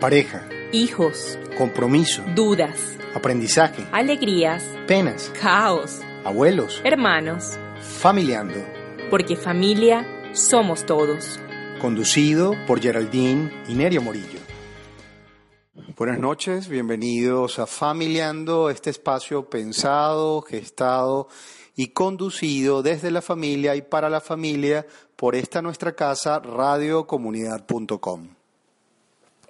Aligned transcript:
pareja, 0.00 0.48
hijos, 0.72 1.38
compromiso, 1.58 2.24
dudas, 2.34 2.96
aprendizaje, 3.14 3.86
alegrías, 3.92 4.64
penas, 4.86 5.30
caos, 5.38 6.00
abuelos, 6.24 6.80
hermanos, 6.84 7.58
familiando. 7.82 8.54
porque 9.10 9.36
familia 9.36 10.06
somos 10.32 10.86
todos. 10.86 11.38
Conducido 11.82 12.54
por 12.66 12.80
Geraldine 12.80 13.52
y 13.68 13.74
Nerio 13.74 14.00
Morillo. 14.00 14.40
Buenas 15.98 16.18
noches, 16.18 16.68
bienvenidos 16.68 17.58
a 17.58 17.66
Familiando, 17.66 18.70
este 18.70 18.88
espacio 18.88 19.50
pensado, 19.50 20.40
gestado 20.40 21.28
y 21.76 21.88
conducido 21.88 22.82
desde 22.82 23.10
la 23.10 23.20
familia 23.20 23.76
y 23.76 23.82
para 23.82 24.08
la 24.08 24.22
familia 24.22 24.86
por 25.16 25.34
esta 25.34 25.60
nuestra 25.60 25.92
casa 25.92 26.38
radiocomunidad.com. 26.38 28.39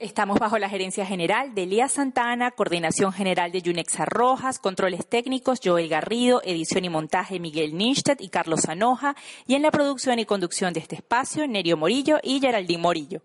Estamos 0.00 0.38
bajo 0.38 0.56
la 0.56 0.70
gerencia 0.70 1.04
general 1.04 1.54
de 1.54 1.64
Elías 1.64 1.92
Santana, 1.92 2.52
coordinación 2.52 3.12
general 3.12 3.52
de 3.52 3.60
Yunexa 3.60 4.06
Rojas, 4.06 4.58
controles 4.58 5.06
técnicos 5.06 5.60
Joel 5.62 5.90
Garrido, 5.90 6.40
edición 6.42 6.86
y 6.86 6.88
montaje 6.88 7.38
Miguel 7.38 7.76
Nistet 7.76 8.22
y 8.22 8.30
Carlos 8.30 8.66
Anoja, 8.66 9.14
y 9.46 9.56
en 9.56 9.62
la 9.62 9.70
producción 9.70 10.18
y 10.18 10.24
conducción 10.24 10.72
de 10.72 10.80
este 10.80 10.96
espacio 10.96 11.46
Nerio 11.46 11.76
Morillo 11.76 12.18
y 12.22 12.40
Geraldine 12.40 12.80
Morillo. 12.80 13.20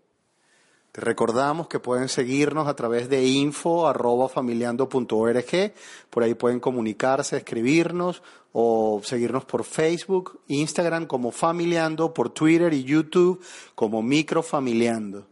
Te 0.92 1.00
recordamos 1.00 1.68
que 1.68 1.80
pueden 1.80 2.10
seguirnos 2.10 2.68
a 2.68 2.76
través 2.76 3.08
de 3.08 3.26
info.familiando.org. 3.26 5.72
Por 6.10 6.22
ahí 6.22 6.34
pueden 6.34 6.60
comunicarse, 6.60 7.38
escribirnos 7.38 8.22
o 8.52 9.00
seguirnos 9.02 9.46
por 9.46 9.64
Facebook, 9.64 10.40
Instagram 10.48 11.06
como 11.06 11.30
Familiando, 11.30 12.12
por 12.12 12.28
Twitter 12.28 12.74
y 12.74 12.84
YouTube 12.84 13.42
como 13.74 14.02
Microfamiliando. 14.02 15.26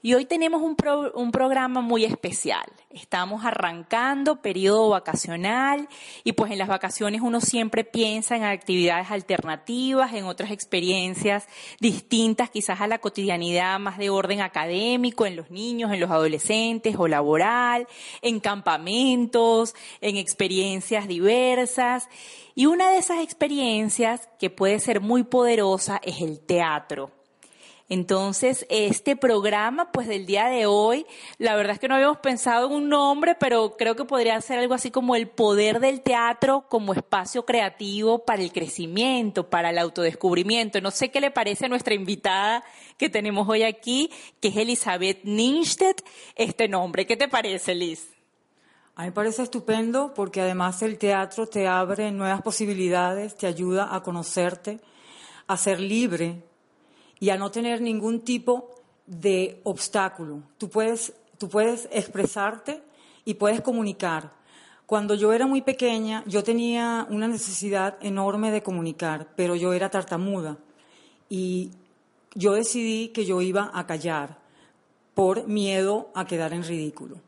Y 0.00 0.14
hoy 0.14 0.26
tenemos 0.26 0.62
un, 0.62 0.76
pro- 0.76 1.10
un 1.14 1.32
programa 1.32 1.80
muy 1.80 2.04
especial. 2.04 2.64
Estamos 2.88 3.44
arrancando 3.44 4.40
periodo 4.40 4.90
vacacional 4.90 5.88
y 6.22 6.32
pues 6.32 6.52
en 6.52 6.58
las 6.58 6.68
vacaciones 6.68 7.20
uno 7.20 7.40
siempre 7.40 7.82
piensa 7.82 8.36
en 8.36 8.44
actividades 8.44 9.10
alternativas, 9.10 10.14
en 10.14 10.26
otras 10.26 10.52
experiencias 10.52 11.48
distintas 11.80 12.48
quizás 12.48 12.80
a 12.80 12.86
la 12.86 13.00
cotidianidad 13.00 13.80
más 13.80 13.98
de 13.98 14.08
orden 14.08 14.40
académico, 14.40 15.26
en 15.26 15.34
los 15.34 15.50
niños, 15.50 15.92
en 15.92 15.98
los 15.98 16.12
adolescentes 16.12 16.94
o 16.96 17.08
laboral, 17.08 17.88
en 18.22 18.38
campamentos, 18.38 19.74
en 20.00 20.16
experiencias 20.16 21.08
diversas. 21.08 22.08
Y 22.54 22.66
una 22.66 22.88
de 22.90 22.98
esas 22.98 23.18
experiencias 23.18 24.28
que 24.38 24.48
puede 24.48 24.78
ser 24.78 25.00
muy 25.00 25.24
poderosa 25.24 26.00
es 26.04 26.20
el 26.20 26.38
teatro. 26.38 27.17
Entonces, 27.90 28.66
este 28.68 29.16
programa, 29.16 29.90
pues 29.92 30.08
del 30.08 30.26
día 30.26 30.48
de 30.48 30.66
hoy, 30.66 31.06
la 31.38 31.56
verdad 31.56 31.72
es 31.72 31.78
que 31.78 31.88
no 31.88 31.94
habíamos 31.94 32.18
pensado 32.18 32.66
en 32.66 32.72
un 32.74 32.88
nombre, 32.90 33.34
pero 33.34 33.76
creo 33.78 33.96
que 33.96 34.04
podría 34.04 34.38
ser 34.42 34.58
algo 34.58 34.74
así 34.74 34.90
como 34.90 35.16
el 35.16 35.26
poder 35.26 35.80
del 35.80 36.02
teatro 36.02 36.66
como 36.68 36.92
espacio 36.92 37.46
creativo 37.46 38.26
para 38.26 38.42
el 38.42 38.52
crecimiento, 38.52 39.48
para 39.48 39.70
el 39.70 39.78
autodescubrimiento. 39.78 40.82
No 40.82 40.90
sé 40.90 41.10
qué 41.10 41.22
le 41.22 41.30
parece 41.30 41.64
a 41.64 41.68
nuestra 41.70 41.94
invitada 41.94 42.62
que 42.98 43.08
tenemos 43.08 43.48
hoy 43.48 43.62
aquí, 43.62 44.10
que 44.40 44.48
es 44.48 44.56
Elizabeth 44.56 45.24
Ninstedt, 45.24 46.02
este 46.36 46.68
nombre. 46.68 47.06
¿Qué 47.06 47.16
te 47.16 47.28
parece, 47.28 47.74
Liz? 47.74 48.10
A 48.96 49.02
mí 49.02 49.06
me 49.06 49.12
parece 49.12 49.44
estupendo 49.44 50.12
porque 50.12 50.42
además 50.42 50.82
el 50.82 50.98
teatro 50.98 51.46
te 51.46 51.66
abre 51.66 52.10
nuevas 52.10 52.42
posibilidades, 52.42 53.34
te 53.34 53.46
ayuda 53.46 53.94
a 53.94 54.02
conocerte, 54.02 54.80
a 55.46 55.56
ser 55.56 55.80
libre 55.80 56.47
y 57.20 57.30
a 57.30 57.36
no 57.36 57.50
tener 57.50 57.80
ningún 57.80 58.20
tipo 58.20 58.70
de 59.06 59.60
obstáculo. 59.64 60.42
Tú 60.58 60.68
puedes, 60.68 61.12
tú 61.38 61.48
puedes 61.48 61.88
expresarte 61.90 62.82
y 63.24 63.34
puedes 63.34 63.60
comunicar. 63.60 64.32
Cuando 64.86 65.14
yo 65.14 65.32
era 65.32 65.46
muy 65.46 65.62
pequeña, 65.62 66.22
yo 66.26 66.42
tenía 66.42 67.06
una 67.10 67.28
necesidad 67.28 67.98
enorme 68.00 68.50
de 68.50 68.62
comunicar, 68.62 69.28
pero 69.36 69.54
yo 69.54 69.72
era 69.72 69.90
tartamuda 69.90 70.58
y 71.28 71.72
yo 72.34 72.54
decidí 72.54 73.08
que 73.08 73.26
yo 73.26 73.42
iba 73.42 73.70
a 73.74 73.86
callar 73.86 74.38
por 75.14 75.46
miedo 75.46 76.10
a 76.14 76.26
quedar 76.26 76.52
en 76.52 76.62
ridículo. 76.62 77.20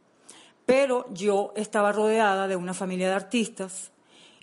Pero 0.64 1.12
yo 1.12 1.52
estaba 1.56 1.92
rodeada 1.92 2.46
de 2.46 2.56
una 2.56 2.72
familia 2.72 3.08
de 3.08 3.14
artistas. 3.14 3.90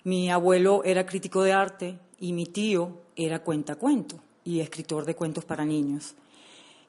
Mi 0.04 0.30
abuelo 0.30 0.82
era 0.84 1.06
crítico 1.06 1.42
de 1.42 1.52
arte 1.52 1.98
y 2.20 2.32
mi 2.32 2.46
tío 2.46 2.98
era 3.16 3.42
cuentacuento 3.42 4.20
y 4.48 4.60
escritor 4.60 5.04
de 5.04 5.14
cuentos 5.14 5.44
para 5.44 5.66
niños. 5.66 6.14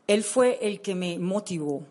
Él 0.08 0.24
fue 0.24 0.58
el 0.62 0.80
que 0.80 0.96
me 0.96 1.20
motivó. 1.20 1.84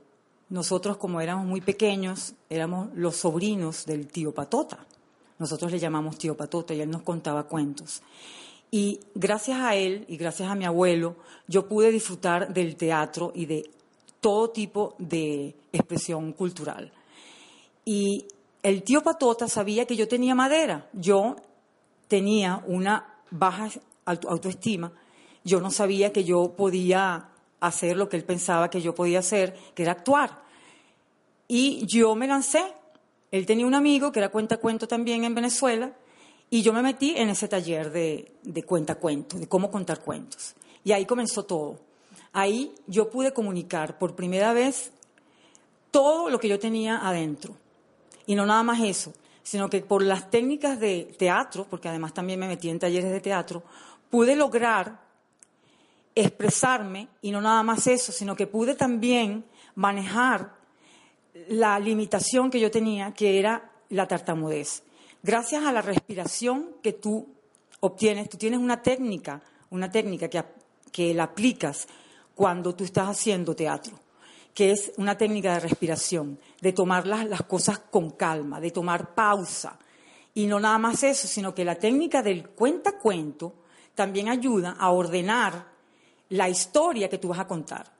Nosotros, 0.49 0.97
como 0.97 1.21
éramos 1.21 1.45
muy 1.45 1.61
pequeños, 1.61 2.33
éramos 2.49 2.89
los 2.95 3.17
sobrinos 3.17 3.85
del 3.85 4.07
tío 4.09 4.33
Patota. 4.33 4.87
Nosotros 5.39 5.71
le 5.71 5.79
llamamos 5.79 6.17
tío 6.17 6.35
Patota 6.35 6.73
y 6.73 6.81
él 6.81 6.91
nos 6.91 7.03
contaba 7.03 7.43
cuentos. 7.45 8.01
Y 8.71 8.99
gracias 9.15 9.61
a 9.61 9.75
él 9.77 10.07
y 10.09 10.17
gracias 10.17 10.51
a 10.51 10.55
mi 10.55 10.65
abuelo, 10.65 11.17
yo 11.47 11.69
pude 11.69 11.91
disfrutar 11.93 12.53
del 12.53 12.77
teatro 12.77 13.31
y 13.35 13.45
de 13.45 13.71
todo 14.21 14.49
tipo 14.51 14.95
de 14.99 15.55
expresión 15.73 16.33
cultural. 16.33 16.91
Y 17.85 18.25
el 18.63 18.83
tío 18.83 19.03
Patota 19.03 19.49
sabía 19.49 19.85
que 19.85 19.97
yo 19.97 20.09
tenía 20.09 20.35
madera. 20.35 20.89
Yo 20.95 21.37
tenía 22.09 22.65
una 22.67 23.21
baja 23.31 23.69
auto- 24.07 24.31
autoestima. 24.31 24.93
Yo 25.45 25.61
no 25.61 25.71
sabía 25.71 26.13
que 26.13 26.25
yo 26.25 26.55
podía 26.57 27.29
hacer 27.61 27.97
lo 27.97 28.09
que 28.09 28.17
él 28.17 28.25
pensaba 28.25 28.71
que 28.71 28.81
yo 28.81 28.95
podía 28.95 29.21
hacer, 29.21 29.55
que 29.75 29.83
era 29.83 29.93
actuar. 29.93 30.43
Y 31.47 31.85
yo 31.87 32.15
me 32.15 32.27
lancé. 32.27 32.63
Él 33.31 33.47
tenía 33.47 33.67
un 33.67 33.75
amigo 33.75 34.13
que 34.13 34.21
era 34.21 34.31
cuentacuento 34.31 34.89
también 34.89 35.25
en 35.25 35.35
Venezuela 35.35 35.93
y 36.51 36.63
yo 36.63 36.73
me 36.73 36.83
metí 36.83 37.15
en 37.17 37.29
ese 37.29 37.49
taller 37.49 37.91
de, 37.91 38.33
de 38.43 38.63
cuentacuentos, 38.63 39.39
de 39.39 39.49
cómo 39.49 39.71
contar 39.71 40.01
cuentos. 40.01 40.55
Y 40.83 40.93
ahí 40.93 41.05
comenzó 41.05 41.45
todo. 41.45 41.79
Ahí 42.33 42.75
yo 42.87 43.11
pude 43.11 43.33
comunicar 43.33 43.99
por 43.99 44.15
primera 44.15 44.53
vez 44.53 44.93
todo 45.91 46.31
lo 46.31 46.39
que 46.39 46.49
yo 46.49 46.59
tenía 46.59 47.07
adentro. 47.07 47.55
Y 48.27 48.35
no 48.35 48.47
nada 48.47 48.63
más 48.63 48.81
eso, 48.81 49.13
sino 49.43 49.69
que 49.69 49.81
por 49.81 50.03
las 50.03 50.31
técnicas 50.31 50.79
de 50.79 51.15
teatro, 51.19 51.67
porque 51.69 51.89
además 51.89 52.15
también 52.15 52.39
me 52.39 52.49
metí 52.49 52.69
en 52.69 52.79
talleres 52.79 53.11
de 53.11 53.21
teatro, 53.21 53.63
pude 54.11 54.37
lograr 54.37 55.08
expresarme 56.21 57.09
y 57.23 57.31
no 57.31 57.41
nada 57.41 57.63
más 57.63 57.87
eso, 57.87 58.13
sino 58.13 58.35
que 58.35 58.47
pude 58.47 58.75
también 58.75 59.45
manejar 59.75 60.55
la 61.49 61.79
limitación 61.79 62.51
que 62.51 62.61
yo 62.61 62.71
tenía, 62.71 63.13
que 63.13 63.39
era 63.39 63.71
la 63.91 64.07
tartamudez. 64.07 64.83
Gracias 65.23 65.65
a 65.65 65.73
la 65.73 65.83
respiración 65.83 66.71
que 66.83 66.93
tú 66.93 67.29
obtienes, 67.81 68.29
tú 68.29 68.37
tienes 68.37 68.59
una 68.59 68.83
técnica, 68.83 69.41
una 69.71 69.91
técnica 69.91 70.29
que, 70.29 70.45
que 70.91 71.15
la 71.15 71.25
aplicas 71.25 71.87
cuando 72.35 72.75
tú 72.75 72.85
estás 72.85 73.09
haciendo 73.09 73.55
teatro, 73.55 73.99
que 74.55 74.73
es 74.73 74.93
una 74.97 75.17
técnica 75.17 75.55
de 75.55 75.61
respiración, 75.61 76.39
de 76.61 76.73
tomar 76.73 77.07
las, 77.07 77.27
las 77.27 77.43
cosas 77.43 77.79
con 77.79 78.11
calma, 78.11 78.61
de 78.61 78.71
tomar 78.71 79.15
pausa. 79.15 79.79
Y 80.35 80.47
no 80.47 80.61
nada 80.61 80.79
más 80.79 81.03
eso, 81.03 81.27
sino 81.27 81.55
que 81.55 81.65
la 81.65 81.77
técnica 81.77 82.23
del 82.23 82.49
cuenta-cuento 82.51 83.55
también 83.95 84.29
ayuda 84.29 84.77
a 84.79 84.91
ordenar 84.91 85.78
la 86.31 86.49
historia 86.49 87.09
que 87.09 87.19
tú 87.19 87.29
vas 87.29 87.39
a 87.41 87.47
contar. 87.47 87.93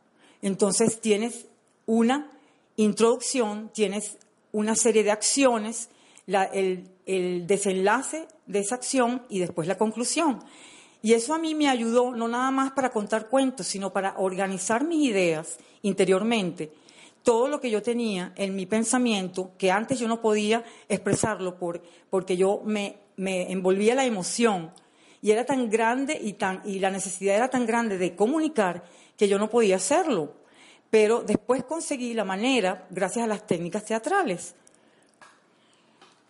Entonces 0.43 1.01
tienes 1.01 1.47
una 1.87 2.31
introducción, 2.77 3.71
tienes 3.75 4.19
una 4.53 4.75
serie 4.77 5.03
de 5.03 5.11
acciones, 5.11 5.89
el, 6.27 6.89
el 7.07 7.47
desenlace 7.47 8.29
de 8.47 8.59
esa 8.61 8.75
acción 8.77 9.23
y 9.29 9.39
después 9.41 9.67
la 9.67 9.79
conclusión. 9.79 10.41
Y 11.01 11.13
eso 11.13 11.33
a 11.33 11.39
mí 11.39 11.55
me 11.55 11.69
ayudó 11.69 12.13
no 12.15 12.29
nada 12.29 12.51
más 12.51 12.73
para 12.73 12.91
contar 12.91 13.29
cuentos, 13.29 13.67
sino 13.67 13.93
para 13.93 14.15
organizar 14.19 14.85
mis 14.85 15.09
ideas 15.09 15.59
interiormente. 15.83 16.73
Todo 17.23 17.49
lo 17.49 17.61
que 17.61 17.71
yo 17.71 17.83
tenía 17.83 18.33
en 18.37 18.55
mi 18.57 18.67
pensamiento, 18.67 19.53
que 19.59 19.71
antes 19.71 19.99
yo 19.99 20.09
no 20.09 20.21
podía 20.21 20.65
expresarlo 20.89 21.57
por- 21.57 21.83
porque 22.11 22.37
yo 22.37 22.63
me, 22.65 22.97
me 23.17 23.51
envolvía 23.53 23.95
la 23.95 24.05
emoción 24.07 24.71
y 25.23 25.31
era 25.31 25.45
tan 25.45 25.69
grande 25.69 26.19
y, 26.21 26.35
tan, 26.35 26.63
y 26.65 26.79
la 26.79 26.91
necesidad 26.91 27.37
era 27.37 27.49
tan 27.49 27.67
grande 27.67 27.99
de 27.99 28.15
comunicar 28.15 28.85
que 29.17 29.29
yo 29.29 29.39
no 29.39 29.51
podía 29.51 29.77
hacerlo. 29.77 30.35
Pero 30.91 31.23
después 31.23 31.65
conseguí 31.65 32.15
la 32.15 32.25
manera 32.25 32.87
gracias 32.91 33.25
a 33.25 33.29
las 33.29 33.47
técnicas 33.47 33.85
teatrales. 33.85 34.55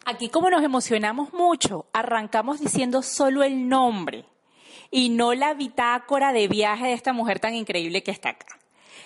Aquí 0.05 0.31
como 0.31 0.49
nos 0.49 0.65
emocionamos 0.65 1.33
mucho, 1.33 1.87
arrancamos 1.93 2.61
diciendo 2.61 3.03
solo 3.03 3.43
el 3.43 3.69
nombre 3.69 4.25
y 4.91 5.11
no 5.11 5.35
la 5.35 5.55
bitácora 5.55 6.33
de 6.33 6.49
viaje 6.49 6.87
de 6.87 6.93
esta 6.95 7.13
mujer 7.13 7.41
tan 7.41 7.55
increíble 7.55 8.03
que 8.03 8.11
está 8.11 8.31
acá. 8.31 8.59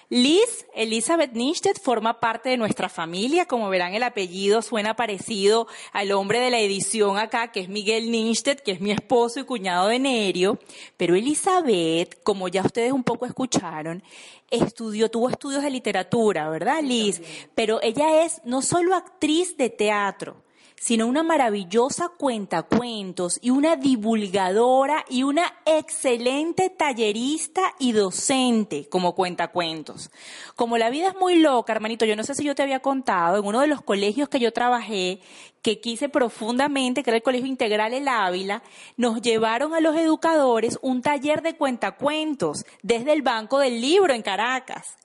Liz 0.08 0.66
Elizabeth 0.74 1.32
Ninstedt 1.32 1.80
forma 1.80 2.20
parte 2.20 2.50
de 2.50 2.56
nuestra 2.56 2.88
familia. 2.88 3.46
Como 3.46 3.68
verán, 3.70 3.94
el 3.94 4.02
apellido 4.02 4.62
suena 4.62 4.94
parecido 4.94 5.66
al 5.92 6.12
hombre 6.12 6.40
de 6.40 6.50
la 6.50 6.60
edición 6.60 7.18
acá, 7.18 7.50
que 7.50 7.60
es 7.60 7.68
Miguel 7.68 8.10
Ninstedt, 8.10 8.60
que 8.60 8.72
es 8.72 8.80
mi 8.80 8.90
esposo 8.90 9.40
y 9.40 9.44
cuñado 9.44 9.88
de 9.88 9.98
Nerio. 9.98 10.58
Pero 10.96 11.14
Elizabeth, 11.14 12.22
como 12.22 12.48
ya 12.48 12.62
ustedes 12.62 12.92
un 12.92 13.04
poco 13.04 13.26
escucharon, 13.26 14.02
estudió, 14.50 15.10
tuvo 15.10 15.30
estudios 15.30 15.62
de 15.62 15.70
literatura, 15.70 16.48
¿verdad, 16.50 16.82
Liz? 16.82 17.22
Pero 17.54 17.80
ella 17.82 18.24
es 18.24 18.42
no 18.44 18.62
solo 18.62 18.94
actriz 18.94 19.56
de 19.56 19.70
teatro, 19.70 20.42
sino 20.82 21.06
una 21.06 21.22
maravillosa 21.22 22.08
cuentacuentos 22.08 23.38
y 23.40 23.50
una 23.50 23.76
divulgadora 23.76 25.04
y 25.08 25.22
una 25.22 25.44
excelente 25.64 26.70
tallerista 26.70 27.72
y 27.78 27.92
docente 27.92 28.88
como 28.88 29.14
cuentacuentos. 29.14 30.10
Como 30.56 30.78
la 30.78 30.90
vida 30.90 31.10
es 31.10 31.14
muy 31.14 31.36
loca, 31.36 31.72
hermanito, 31.72 32.04
yo 32.04 32.16
no 32.16 32.24
sé 32.24 32.34
si 32.34 32.42
yo 32.42 32.56
te 32.56 32.64
había 32.64 32.80
contado, 32.80 33.38
en 33.38 33.46
uno 33.46 33.60
de 33.60 33.68
los 33.68 33.80
colegios 33.80 34.28
que 34.28 34.40
yo 34.40 34.52
trabajé, 34.52 35.20
que 35.62 35.78
quise 35.78 36.08
profundamente, 36.08 37.04
que 37.04 37.10
era 37.10 37.18
el 37.18 37.22
Colegio 37.22 37.46
Integral 37.46 37.94
El 37.94 38.08
Ávila, 38.08 38.64
nos 38.96 39.22
llevaron 39.22 39.74
a 39.74 39.80
los 39.80 39.94
educadores 39.94 40.80
un 40.82 41.00
taller 41.00 41.42
de 41.42 41.54
cuentacuentos 41.54 42.66
desde 42.82 43.12
el 43.12 43.22
Banco 43.22 43.60
del 43.60 43.80
Libro 43.80 44.14
en 44.14 44.22
Caracas. 44.22 44.96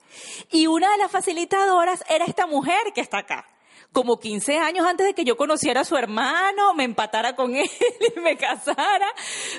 Y 0.50 0.66
una 0.66 0.90
de 0.90 0.98
las 0.98 1.12
facilitadoras 1.12 2.02
era 2.10 2.24
esta 2.24 2.48
mujer 2.48 2.80
que 2.96 3.00
está 3.00 3.18
acá 3.18 3.46
como 3.92 4.18
15 4.18 4.58
años 4.58 4.86
antes 4.86 5.06
de 5.06 5.14
que 5.14 5.24
yo 5.24 5.36
conociera 5.36 5.80
a 5.80 5.84
su 5.84 5.96
hermano, 5.96 6.74
me 6.74 6.84
empatara 6.84 7.34
con 7.34 7.54
él 7.56 7.68
y 8.16 8.20
me 8.20 8.36
casara. 8.36 9.08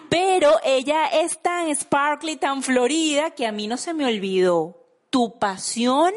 Pero 0.09 0.59
ella 0.63 1.07
es 1.07 1.39
tan 1.39 1.73
sparkly, 1.75 2.37
tan 2.37 2.63
florida, 2.63 3.31
que 3.31 3.45
a 3.45 3.51
mí 3.51 3.67
no 3.67 3.77
se 3.77 3.93
me 3.93 4.05
olvidó 4.05 4.75
tu 5.09 5.39
pasión, 5.39 6.13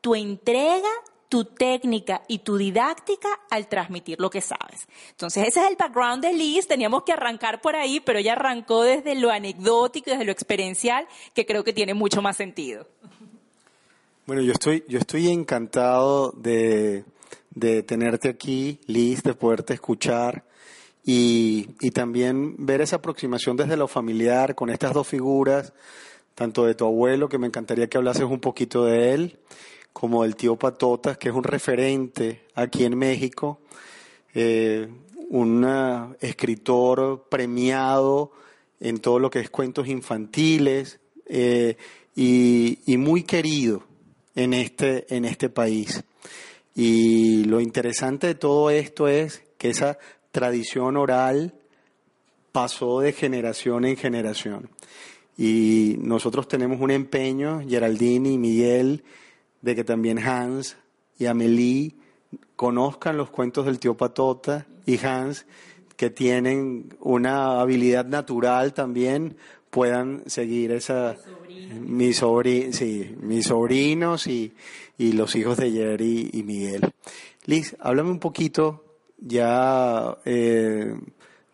tu 0.00 0.14
entrega, 0.14 0.88
tu 1.28 1.44
técnica 1.44 2.22
y 2.26 2.40
tu 2.40 2.56
didáctica 2.56 3.28
al 3.50 3.68
transmitir 3.68 4.20
lo 4.20 4.30
que 4.30 4.40
sabes. 4.40 4.88
Entonces, 5.10 5.46
ese 5.46 5.60
es 5.62 5.70
el 5.70 5.76
background 5.76 6.24
de 6.24 6.32
Liz. 6.32 6.66
Teníamos 6.66 7.04
que 7.04 7.12
arrancar 7.12 7.60
por 7.60 7.76
ahí, 7.76 8.00
pero 8.00 8.18
ella 8.18 8.32
arrancó 8.32 8.82
desde 8.82 9.14
lo 9.14 9.30
anecdótico, 9.30 10.10
desde 10.10 10.24
lo 10.24 10.32
experiencial, 10.32 11.06
que 11.32 11.46
creo 11.46 11.62
que 11.62 11.72
tiene 11.72 11.94
mucho 11.94 12.20
más 12.20 12.36
sentido. 12.36 12.86
Bueno, 14.26 14.42
yo 14.42 14.52
estoy, 14.52 14.84
yo 14.88 14.98
estoy 14.98 15.28
encantado 15.28 16.32
de, 16.32 17.04
de 17.60 17.82
tenerte 17.84 18.28
aquí, 18.28 18.80
Liz, 18.86 19.22
de 19.22 19.34
poderte 19.34 19.74
escuchar 19.74 20.44
y, 21.04 21.68
y 21.80 21.92
también 21.92 22.56
ver 22.58 22.80
esa 22.80 22.96
aproximación 22.96 23.56
desde 23.56 23.76
lo 23.76 23.86
familiar 23.86 24.54
con 24.54 24.70
estas 24.70 24.92
dos 24.92 25.06
figuras, 25.06 25.72
tanto 26.34 26.64
de 26.64 26.74
tu 26.74 26.86
abuelo, 26.86 27.28
que 27.28 27.38
me 27.38 27.46
encantaría 27.46 27.88
que 27.88 27.98
hablases 27.98 28.24
un 28.24 28.40
poquito 28.40 28.84
de 28.84 29.14
él, 29.14 29.38
como 29.92 30.22
del 30.22 30.36
tío 30.36 30.56
Patotas, 30.56 31.18
que 31.18 31.28
es 31.28 31.34
un 31.34 31.44
referente 31.44 32.46
aquí 32.54 32.84
en 32.84 32.96
México, 32.96 33.60
eh, 34.34 34.88
un 35.28 36.16
escritor 36.20 37.26
premiado 37.28 38.32
en 38.80 38.98
todo 38.98 39.18
lo 39.18 39.30
que 39.30 39.40
es 39.40 39.50
cuentos 39.50 39.86
infantiles 39.88 40.98
eh, 41.26 41.76
y, 42.16 42.78
y, 42.86 42.96
muy 42.96 43.22
querido 43.22 43.84
en 44.34 44.54
este, 44.54 45.14
en 45.14 45.24
este 45.24 45.48
país. 45.48 46.02
Y 46.74 47.44
lo 47.44 47.60
interesante 47.60 48.28
de 48.28 48.34
todo 48.34 48.70
esto 48.70 49.08
es 49.08 49.42
que 49.58 49.70
esa 49.70 49.98
tradición 50.30 50.96
oral 50.96 51.54
pasó 52.52 53.00
de 53.00 53.12
generación 53.12 53.84
en 53.84 53.96
generación. 53.96 54.70
Y 55.36 55.96
nosotros 56.00 56.48
tenemos 56.48 56.80
un 56.80 56.90
empeño, 56.90 57.60
Geraldine 57.66 58.30
y 58.32 58.38
Miguel, 58.38 59.04
de 59.62 59.74
que 59.74 59.84
también 59.84 60.18
Hans 60.18 60.76
y 61.18 61.26
Amelie 61.26 61.94
conozcan 62.56 63.16
los 63.16 63.30
cuentos 63.30 63.66
del 63.66 63.78
tío 63.78 63.96
Patota 63.96 64.66
y 64.86 64.98
Hans, 65.04 65.46
que 65.96 66.10
tienen 66.10 66.94
una 67.00 67.60
habilidad 67.60 68.06
natural 68.06 68.72
también, 68.72 69.36
puedan 69.70 70.22
seguir 70.26 70.72
esa... 70.72 71.16
Mis 71.80 72.16
sobrinos, 72.16 72.74
sí, 72.74 73.14
mis 73.20 73.46
sobrinos 73.46 74.26
y, 74.26 74.52
y 75.00 75.12
los 75.12 75.34
hijos 75.34 75.56
de 75.56 75.70
Jerry 75.70 76.28
y 76.30 76.42
Miguel. 76.42 76.82
Liz, 77.46 77.74
háblame 77.80 78.10
un 78.10 78.18
poquito 78.18 78.84
ya 79.16 80.18
eh, 80.26 80.94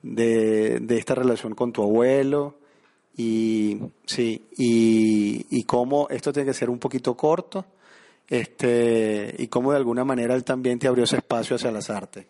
de, 0.02 0.80
de, 0.80 0.98
esta 0.98 1.14
relación 1.14 1.54
con 1.54 1.72
tu 1.72 1.84
abuelo 1.84 2.56
y 3.16 3.78
sí 4.04 4.46
y, 4.58 5.46
y, 5.48 5.62
cómo 5.62 6.08
esto 6.10 6.32
tiene 6.32 6.48
que 6.48 6.54
ser 6.54 6.70
un 6.70 6.80
poquito 6.80 7.16
corto 7.16 7.64
este 8.28 9.32
y 9.38 9.46
cómo 9.46 9.70
de 9.70 9.76
alguna 9.76 10.04
manera 10.04 10.34
él 10.34 10.42
también 10.42 10.80
te 10.80 10.88
abrió 10.88 11.04
ese 11.04 11.18
espacio 11.18 11.54
hacia 11.54 11.70
las 11.70 11.88
artes. 11.88 12.26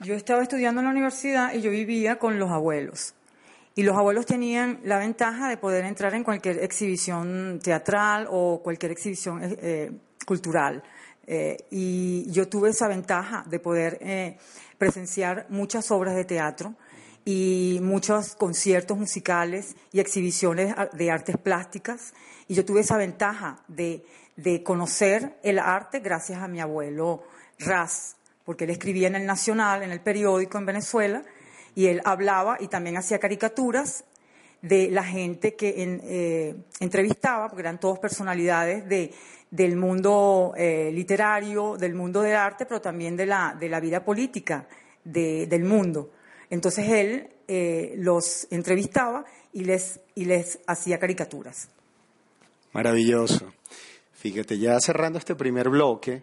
Yo 0.00 0.14
estaba 0.14 0.42
estudiando 0.42 0.80
en 0.80 0.86
la 0.86 0.92
universidad 0.92 1.52
y 1.52 1.60
yo 1.60 1.70
vivía 1.70 2.18
con 2.18 2.38
los 2.38 2.50
abuelos. 2.50 3.12
Y 3.74 3.82
los 3.82 3.96
abuelos 3.96 4.26
tenían 4.26 4.80
la 4.84 4.98
ventaja 4.98 5.48
de 5.48 5.56
poder 5.56 5.84
entrar 5.84 6.14
en 6.14 6.22
cualquier 6.22 6.62
exhibición 6.62 7.60
teatral 7.62 8.28
o 8.30 8.60
cualquier 8.62 8.92
exhibición 8.92 9.42
eh, 9.42 9.58
eh 9.60 9.92
cultural. 10.26 10.82
Eh, 11.26 11.56
y 11.70 12.30
yo 12.30 12.48
tuve 12.48 12.70
esa 12.70 12.88
ventaja 12.88 13.44
de 13.46 13.58
poder 13.58 13.98
presenciar 14.78 15.46
muchas 15.50 15.90
obras 15.90 16.14
de 16.14 16.24
teatro 16.24 16.74
y 17.24 17.78
muchos 17.82 18.34
conciertos 18.36 18.96
musicales 18.96 19.76
y 19.92 20.00
exhibiciones 20.00 20.74
de 20.92 21.10
artes 21.10 21.36
plásticas. 21.36 22.14
Y 22.48 22.54
yo 22.54 22.64
tuve 22.64 22.80
esa 22.80 22.96
ventaja 22.96 23.62
de, 23.68 24.04
de 24.36 24.62
conocer 24.62 25.38
el 25.42 25.58
arte 25.58 26.00
gracias 26.00 26.42
a 26.42 26.48
mi 26.48 26.60
abuelo 26.60 27.22
Raz, 27.58 28.16
porque 28.44 28.64
él 28.64 28.70
escribía 28.70 29.08
en 29.08 29.16
el 29.16 29.26
Nacional, 29.26 29.82
en 29.82 29.90
el 29.90 30.00
periódico 30.00 30.58
en 30.58 30.66
Venezuela, 30.66 31.22
y 31.74 31.86
él 31.86 32.00
hablaba 32.04 32.56
y 32.60 32.68
también 32.68 32.96
hacía 32.96 33.18
caricaturas 33.18 34.04
de 34.62 34.90
la 34.90 35.04
gente 35.04 35.54
que 35.54 35.74
eh, 35.76 36.54
entrevistaba, 36.80 37.48
porque 37.48 37.60
eran 37.60 37.78
todos 37.78 37.98
personalidades 37.98 38.88
de, 38.88 39.12
del 39.50 39.76
mundo 39.76 40.54
eh, 40.56 40.90
literario, 40.92 41.76
del 41.76 41.94
mundo 41.94 42.22
del 42.22 42.36
arte, 42.36 42.64
pero 42.64 42.80
también 42.80 43.16
de 43.16 43.26
la, 43.26 43.56
de 43.58 43.68
la 43.68 43.78
vida 43.78 44.04
política 44.04 44.66
del 45.04 45.64
mundo. 45.64 46.12
Entonces 46.48 46.88
él 46.88 47.28
eh, 47.46 47.94
los 47.98 48.46
entrevistaba 48.50 49.24
y 49.52 49.64
les, 49.64 50.00
y 50.14 50.24
les 50.24 50.58
hacía 50.66 50.98
caricaturas. 50.98 51.68
Maravilloso. 52.72 53.52
Fíjate, 54.14 54.58
ya 54.58 54.80
cerrando 54.80 55.18
este 55.18 55.34
primer 55.34 55.68
bloque, 55.68 56.22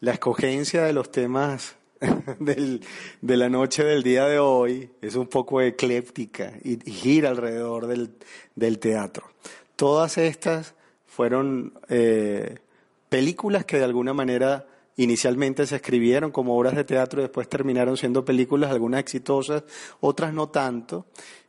la 0.00 0.12
escogencia 0.12 0.82
de 0.84 0.94
los 0.94 1.12
temas 1.12 1.76
de 2.38 3.36
la 3.36 3.48
noche 3.48 3.84
del 3.84 4.02
día 4.02 4.26
de 4.26 4.38
hoy 4.38 4.90
es 5.00 5.14
un 5.14 5.26
poco 5.26 5.60
ecléptica 5.60 6.52
y, 6.64 6.78
gira 6.90 7.30
alrededor 7.30 7.86
del, 7.86 8.10
del, 8.54 8.78
teatro. 8.78 9.26
Todas 9.76 10.18
estas 10.18 10.74
fueron 11.06 11.74
eh, 11.88 12.58
películas 13.08 13.64
que 13.64 13.78
de 13.78 13.84
alguna 13.84 14.12
manera 14.12 14.66
inicialmente 14.96 15.66
se 15.66 15.76
escribieron 15.76 16.32
como 16.32 16.56
obras 16.56 16.74
de 16.74 16.84
teatro 16.84 17.20
y 17.20 17.24
después 17.24 17.48
terminaron 17.48 17.96
siendo 17.96 18.24
películas, 18.24 18.70
algunas 18.70 19.00
exitosas, 19.00 19.64
otras 20.00 20.34
no 20.34 20.48
tanto, 20.48 21.06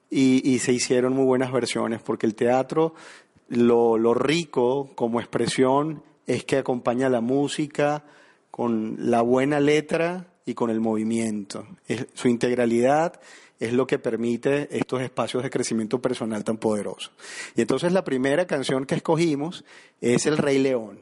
y, 0.09 0.47
y 0.49 0.59
se 0.59 0.71
hicieron 0.71 1.13
muy 1.13 1.25
buenas 1.25 1.51
versiones, 1.51 2.01
porque 2.01 2.25
el 2.25 2.35
teatro, 2.35 2.93
lo, 3.49 3.97
lo 3.97 4.13
rico 4.13 4.91
como 4.95 5.19
expresión 5.19 6.03
es 6.27 6.45
que 6.45 6.57
acompaña 6.57 7.09
la 7.09 7.21
música 7.21 8.05
con 8.51 8.95
la 8.99 9.21
buena 9.21 9.59
letra 9.59 10.27
y 10.45 10.53
con 10.53 10.69
el 10.69 10.79
movimiento. 10.79 11.65
Es, 11.87 12.07
su 12.13 12.27
integralidad 12.27 13.19
es 13.59 13.73
lo 13.73 13.87
que 13.87 13.99
permite 13.99 14.67
estos 14.77 15.01
espacios 15.01 15.43
de 15.43 15.49
crecimiento 15.49 16.01
personal 16.01 16.43
tan 16.43 16.57
poderosos. 16.57 17.13
Y 17.55 17.61
entonces 17.61 17.93
la 17.93 18.03
primera 18.03 18.45
canción 18.45 18.85
que 18.85 18.95
escogimos 18.95 19.63
es 20.01 20.25
El 20.25 20.37
Rey 20.37 20.59
León. 20.59 21.01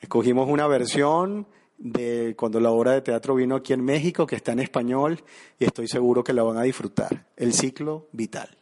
Escogimos 0.00 0.48
una 0.48 0.66
versión 0.66 1.46
de 1.78 2.34
cuando 2.36 2.60
la 2.60 2.70
obra 2.70 2.92
de 2.92 3.00
teatro 3.00 3.34
vino 3.34 3.56
aquí 3.56 3.72
en 3.72 3.84
México, 3.84 4.26
que 4.26 4.36
está 4.36 4.52
en 4.52 4.60
español, 4.60 5.22
y 5.58 5.64
estoy 5.64 5.88
seguro 5.88 6.22
que 6.22 6.32
la 6.32 6.42
van 6.42 6.58
a 6.58 6.62
disfrutar. 6.62 7.26
El 7.36 7.52
ciclo 7.52 8.08
vital. 8.12 8.58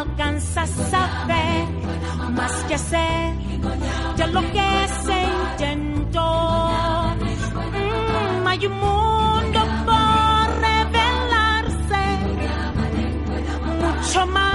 Alcanzas 0.00 0.70
a 0.78 0.90
saber 0.90 1.68
más 2.32 2.52
que 2.66 2.74
hacer 2.74 3.34
de 4.16 4.26
lo 4.28 4.40
que 4.40 4.88
se 5.04 5.18
intentó. 5.42 6.30
Mm, 7.72 8.46
hay 8.46 8.66
un 8.66 8.72
mundo 8.80 9.60
por 9.84 10.44
revelarse 10.68 12.02
mucho 13.78 14.26
más 14.26 14.49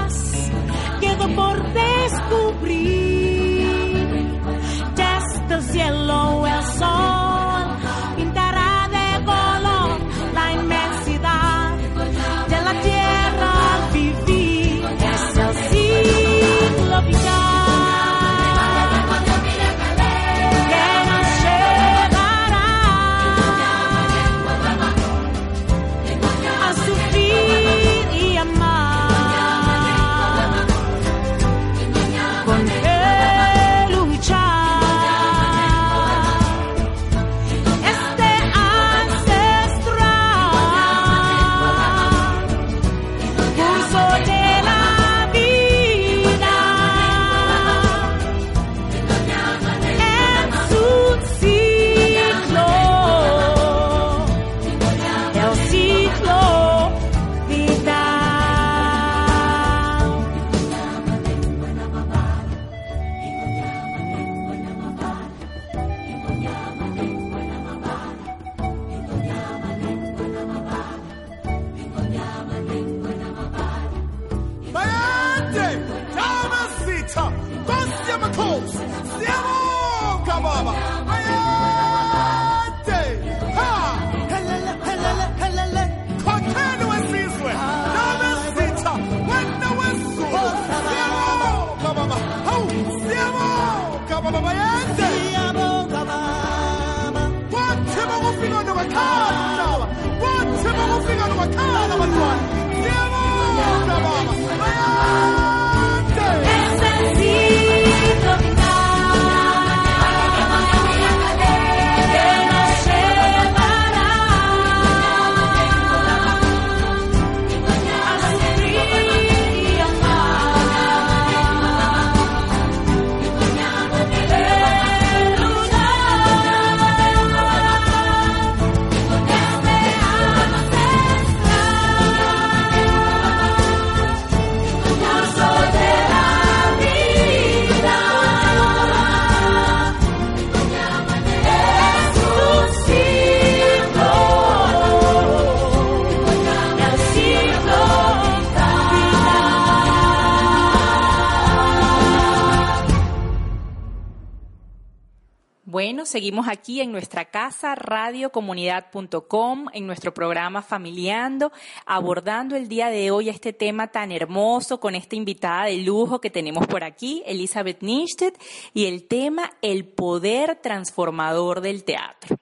Seguimos 156.06 156.48
aquí 156.48 156.82
en 156.82 156.92
nuestra 156.92 157.26
casa, 157.26 157.74
radiocomunidad.com, 157.74 159.66
en 159.74 159.88
nuestro 159.88 160.14
programa 160.14 160.62
Familiando, 160.62 161.52
abordando 161.88 162.56
el 162.56 162.68
día 162.68 162.90
de 162.90 163.10
hoy 163.10 163.30
este 163.30 163.54
tema 163.54 163.88
tan 163.88 164.12
hermoso 164.12 164.80
con 164.80 164.94
esta 164.94 165.16
invitada 165.16 165.66
de 165.66 165.78
lujo 165.78 166.22
que 166.22 166.30
tenemos 166.30 166.68
por 166.68 166.84
aquí, 166.84 167.24
Elizabeth 167.26 167.82
Nisted, 167.82 168.36
y 168.74 168.86
el 168.86 169.08
tema 169.08 169.52
El 169.64 169.86
poder 169.86 170.60
transformador 170.62 171.62
del 171.62 171.84
teatro. 171.84 172.38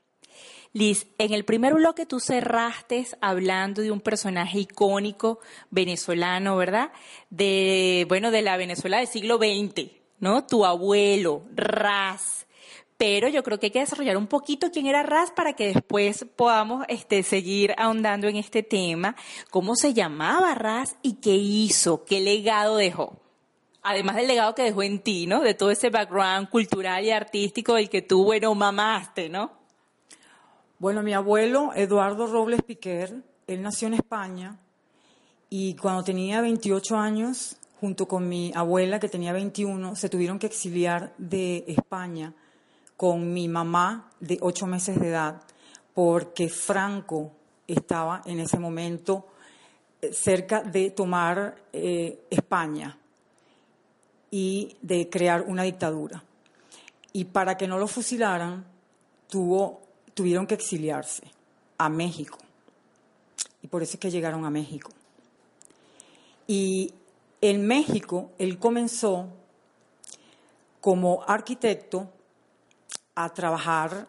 Liz, 0.74 1.08
en 1.18 1.34
el 1.34 1.46
primer 1.46 1.76
bloque 1.76 2.06
tú 2.06 2.20
cerraste 2.20 3.08
hablando 3.22 3.82
de 3.82 3.92
un 3.92 4.02
personaje 4.02 4.60
icónico 4.60 5.40
venezolano, 5.70 6.58
¿verdad? 6.58 6.92
De, 7.30 8.06
bueno, 8.10 8.30
de 8.32 8.42
la 8.42 8.58
Venezuela 8.58 8.98
del 8.98 9.08
siglo 9.08 9.38
XX, 9.38 9.92
¿no? 10.20 10.46
Tu 10.46 10.66
abuelo, 10.66 11.44
Raz. 11.56 12.44
Pero 13.06 13.28
yo 13.28 13.44
creo 13.44 13.60
que 13.60 13.66
hay 13.66 13.72
que 13.72 13.82
desarrollar 13.82 14.16
un 14.16 14.28
poquito 14.28 14.72
quién 14.72 14.88
era 14.88 15.04
Raz 15.04 15.30
para 15.30 15.52
que 15.52 15.74
después 15.74 16.26
podamos 16.38 16.86
este, 16.88 17.22
seguir 17.24 17.74
ahondando 17.78 18.30
en 18.30 18.38
este 18.38 18.64
tema. 18.64 19.18
¿Cómo 19.52 19.76
se 19.76 19.94
llamaba 19.94 20.56
Raz 20.56 20.96
y 21.02 21.16
qué 21.16 21.36
hizo? 21.36 22.06
¿Qué 22.06 22.22
legado 22.22 22.78
dejó? 22.78 23.20
Además 23.82 24.16
del 24.16 24.28
legado 24.28 24.56
que 24.56 24.64
dejó 24.64 24.84
en 24.84 25.00
ti, 25.00 25.28
¿no? 25.28 25.42
De 25.42 25.54
todo 25.54 25.70
ese 25.70 25.90
background 25.90 26.48
cultural 26.48 27.04
y 27.04 27.12
artístico 27.12 27.74
del 27.74 27.90
que 27.90 28.04
tú, 28.04 28.24
bueno, 28.24 28.56
mamaste, 28.56 29.28
¿no? 29.28 29.52
Bueno, 30.80 31.04
mi 31.04 31.12
abuelo, 31.12 31.72
Eduardo 31.76 32.26
Robles 32.28 32.62
Piquer, 32.62 33.22
él 33.48 33.62
nació 33.62 33.90
en 33.90 33.96
España 33.96 34.60
y 35.50 35.76
cuando 35.76 36.06
tenía 36.06 36.40
28 36.40 36.96
años, 36.96 37.58
junto 37.82 38.08
con 38.08 38.30
mi 38.30 38.54
abuela, 38.56 39.02
que 39.02 39.10
tenía 39.10 39.34
21, 39.34 39.98
se 39.98 40.08
tuvieron 40.08 40.40
que 40.40 40.48
exiliar 40.48 41.14
de 41.18 41.66
España 41.68 42.34
con 42.98 43.34
mi 43.34 43.48
mamá 43.48 44.12
de 44.20 44.38
ocho 44.42 44.68
meses 44.68 45.00
de 45.00 45.10
edad, 45.10 45.42
porque 45.94 46.50
Franco 46.50 47.32
estaba 47.68 48.22
en 48.26 48.40
ese 48.40 48.60
momento 48.60 49.28
eh, 50.02 50.14
cerca 50.14 50.62
de 50.62 50.92
tomar 50.92 51.56
eh, 51.72 52.26
España 52.30 52.98
y 54.32 54.76
de 54.82 55.10
crear 55.10 55.44
una 55.44 55.64
dictadura. 55.64 56.24
Y 57.12 57.26
para 57.26 57.56
que 57.56 57.68
no 57.68 57.78
lo 57.78 57.88
fusilaran, 57.88 58.66
tuvo, 59.30 59.82
tuvieron 60.14 60.48
que 60.48 60.56
exiliarse 60.56 61.24
a 61.78 61.90
México. 61.90 62.40
Y 63.62 63.68
por 63.68 63.84
eso 63.84 63.94
es 63.94 64.00
que 64.00 64.12
llegaron 64.12 64.46
a 64.46 64.50
México. 64.50 64.92
Y 66.48 66.94
en 67.42 67.66
México 67.66 68.32
él 68.38 68.58
comenzó 68.58 69.28
como 70.82 71.24
arquitecto 71.28 72.10
a 73.16 73.30
trabajar 73.34 74.08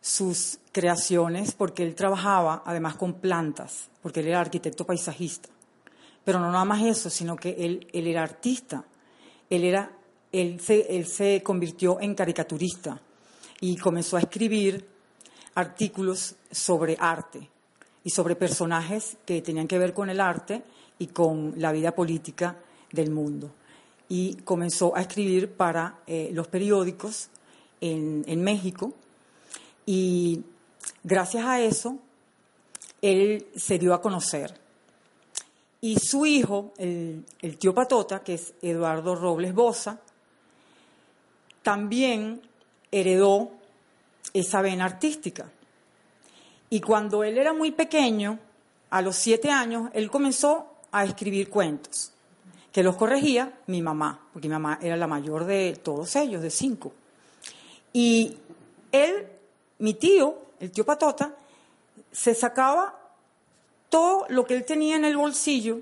sus 0.00 0.58
creaciones 0.72 1.52
porque 1.52 1.82
él 1.82 1.94
trabajaba 1.94 2.62
además 2.66 2.96
con 2.96 3.14
plantas, 3.14 3.88
porque 4.02 4.20
él 4.20 4.28
era 4.28 4.40
arquitecto 4.40 4.84
paisajista. 4.84 5.48
Pero 6.24 6.40
no 6.40 6.50
nada 6.50 6.64
más 6.64 6.82
eso, 6.82 7.10
sino 7.10 7.36
que 7.36 7.50
él, 7.58 7.86
él 7.92 8.06
era 8.06 8.22
artista. 8.22 8.84
Él, 9.48 9.64
era, 9.64 9.90
él, 10.32 10.60
se, 10.60 10.96
él 10.96 11.06
se 11.06 11.42
convirtió 11.42 12.00
en 12.00 12.14
caricaturista 12.14 13.00
y 13.60 13.76
comenzó 13.76 14.16
a 14.16 14.20
escribir 14.20 14.86
artículos 15.54 16.36
sobre 16.50 16.96
arte 16.98 17.48
y 18.02 18.10
sobre 18.10 18.36
personajes 18.36 19.16
que 19.24 19.40
tenían 19.42 19.68
que 19.68 19.78
ver 19.78 19.94
con 19.94 20.10
el 20.10 20.20
arte 20.20 20.62
y 20.98 21.08
con 21.08 21.54
la 21.56 21.72
vida 21.72 21.94
política 21.94 22.56
del 22.92 23.10
mundo. 23.10 23.52
Y 24.08 24.36
comenzó 24.44 24.94
a 24.96 25.00
escribir 25.00 25.52
para 25.52 26.00
eh, 26.06 26.30
los 26.32 26.48
periódicos 26.48 27.30
en, 27.84 28.42
México 28.42 28.94
y 29.84 30.42
gracias 31.02 31.44
a 31.44 31.60
eso 31.60 31.98
él 33.02 33.46
se 33.54 33.78
dio 33.78 33.92
a 33.92 34.00
conocer. 34.00 34.58
Y 35.80 35.98
su 35.98 36.24
hijo, 36.24 36.72
el, 36.78 37.24
tío 37.58 37.74
Patota, 37.74 38.22
que 38.22 38.34
es 38.34 38.54
Eduardo 38.62 39.14
Robles 39.14 39.52
Boza, 39.54 40.00
también 41.62 42.40
heredó 42.90 43.50
esa 44.32 44.62
vena 44.62 44.86
artística. 44.86 45.50
Y 46.70 46.80
cuando 46.80 47.22
él 47.22 47.36
era 47.36 47.52
muy 47.52 47.72
pequeño, 47.72 48.38
a 48.88 49.02
los 49.02 49.16
siete 49.16 49.50
años, 49.50 49.90
él 49.92 50.10
comenzó 50.10 50.68
a 50.90 51.04
escribir 51.04 51.50
cuentos, 51.50 52.12
que 52.72 52.82
los 52.82 52.96
corregía 52.96 53.58
mi 53.66 53.82
mamá, 53.82 54.28
porque 54.32 54.48
mi 54.48 54.52
mamá 54.52 54.78
era 54.80 54.96
la 54.96 55.06
mayor 55.06 55.44
de 55.44 55.78
todos 55.82 56.16
ellos, 56.16 56.40
de 56.40 56.50
cinco. 56.50 56.92
Y 57.94 58.36
él, 58.90 59.28
mi 59.78 59.94
tío, 59.94 60.36
el 60.58 60.72
tío 60.72 60.84
Patota, 60.84 61.32
se 62.10 62.34
sacaba 62.34 62.98
todo 63.88 64.26
lo 64.28 64.44
que 64.44 64.56
él 64.56 64.64
tenía 64.64 64.96
en 64.96 65.04
el 65.04 65.16
bolsillo 65.16 65.78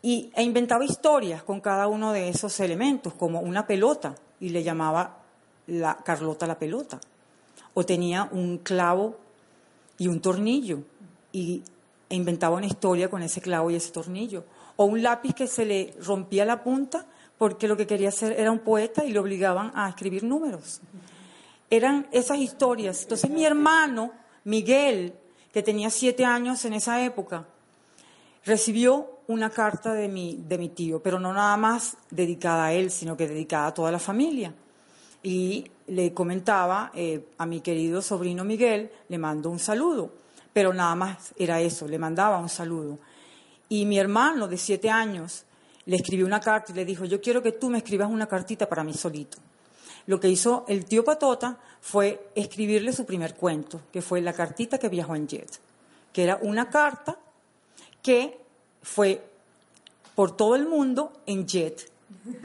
y, 0.00 0.30
e 0.34 0.42
inventaba 0.42 0.86
historias 0.86 1.42
con 1.42 1.60
cada 1.60 1.86
uno 1.86 2.12
de 2.12 2.30
esos 2.30 2.58
elementos, 2.60 3.12
como 3.12 3.40
una 3.40 3.66
pelota, 3.66 4.14
y 4.40 4.48
le 4.48 4.62
llamaba 4.62 5.18
la 5.66 5.98
Carlota 5.98 6.46
la 6.46 6.58
pelota. 6.58 6.98
O 7.74 7.84
tenía 7.84 8.28
un 8.32 8.58
clavo 8.58 9.18
y 9.98 10.08
un 10.08 10.20
tornillo, 10.20 10.78
y 11.30 11.62
e 12.08 12.14
inventaba 12.14 12.56
una 12.56 12.66
historia 12.66 13.10
con 13.10 13.22
ese 13.22 13.42
clavo 13.42 13.70
y 13.70 13.76
ese 13.76 13.92
tornillo. 13.92 14.44
O 14.76 14.86
un 14.86 15.02
lápiz 15.02 15.34
que 15.34 15.46
se 15.46 15.66
le 15.66 15.94
rompía 16.00 16.46
la 16.46 16.62
punta 16.62 17.04
porque 17.38 17.68
lo 17.68 17.76
que 17.76 17.86
quería 17.86 18.08
hacer 18.08 18.38
era 18.38 18.50
un 18.50 18.60
poeta 18.60 19.04
y 19.04 19.12
le 19.12 19.18
obligaban 19.18 19.72
a 19.74 19.88
escribir 19.88 20.24
números. 20.24 20.80
Eran 21.68 22.06
esas 22.12 22.38
historias. 22.38 23.02
Entonces 23.02 23.30
mi 23.30 23.44
hermano, 23.44 24.12
Miguel, 24.44 25.14
que 25.52 25.62
tenía 25.62 25.90
siete 25.90 26.24
años 26.24 26.64
en 26.64 26.74
esa 26.74 27.04
época, 27.04 27.46
recibió 28.44 29.10
una 29.26 29.50
carta 29.50 29.92
de 29.92 30.08
mi, 30.08 30.42
de 30.46 30.56
mi 30.56 30.68
tío, 30.68 31.02
pero 31.02 31.18
no 31.18 31.32
nada 31.32 31.56
más 31.56 31.96
dedicada 32.10 32.66
a 32.66 32.72
él, 32.72 32.90
sino 32.90 33.16
que 33.16 33.26
dedicada 33.26 33.66
a 33.66 33.74
toda 33.74 33.90
la 33.90 33.98
familia. 33.98 34.54
Y 35.22 35.68
le 35.88 36.14
comentaba 36.14 36.92
eh, 36.94 37.28
a 37.38 37.46
mi 37.46 37.60
querido 37.60 38.00
sobrino 38.02 38.44
Miguel, 38.44 38.90
le 39.08 39.18
mando 39.18 39.50
un 39.50 39.58
saludo, 39.58 40.12
pero 40.52 40.72
nada 40.72 40.94
más 40.94 41.34
era 41.36 41.60
eso, 41.60 41.88
le 41.88 41.98
mandaba 41.98 42.38
un 42.38 42.48
saludo. 42.48 42.98
Y 43.68 43.84
mi 43.84 43.98
hermano 43.98 44.46
de 44.46 44.56
siete 44.56 44.90
años 44.90 45.44
le 45.86 45.96
escribió 45.96 46.26
una 46.26 46.40
carta 46.40 46.72
y 46.72 46.74
le 46.74 46.84
dijo, 46.84 47.04
yo 47.04 47.20
quiero 47.20 47.42
que 47.42 47.52
tú 47.52 47.70
me 47.70 47.78
escribas 47.78 48.10
una 48.10 48.26
cartita 48.26 48.68
para 48.68 48.84
mí 48.84 48.92
solito. 48.92 49.38
Lo 50.06 50.20
que 50.20 50.28
hizo 50.28 50.64
el 50.68 50.84
tío 50.84 51.04
Patota 51.04 51.58
fue 51.80 52.30
escribirle 52.34 52.92
su 52.92 53.04
primer 53.06 53.34
cuento, 53.34 53.80
que 53.92 54.02
fue 54.02 54.20
la 54.20 54.32
cartita 54.32 54.78
que 54.78 54.88
viajó 54.88 55.16
en 55.16 55.26
jet, 55.26 55.60
que 56.12 56.24
era 56.24 56.38
una 56.42 56.68
carta 56.68 57.18
que 58.02 58.38
fue 58.82 59.22
por 60.14 60.36
todo 60.36 60.54
el 60.54 60.66
mundo 60.68 61.12
en 61.26 61.46
jet. 61.46 61.90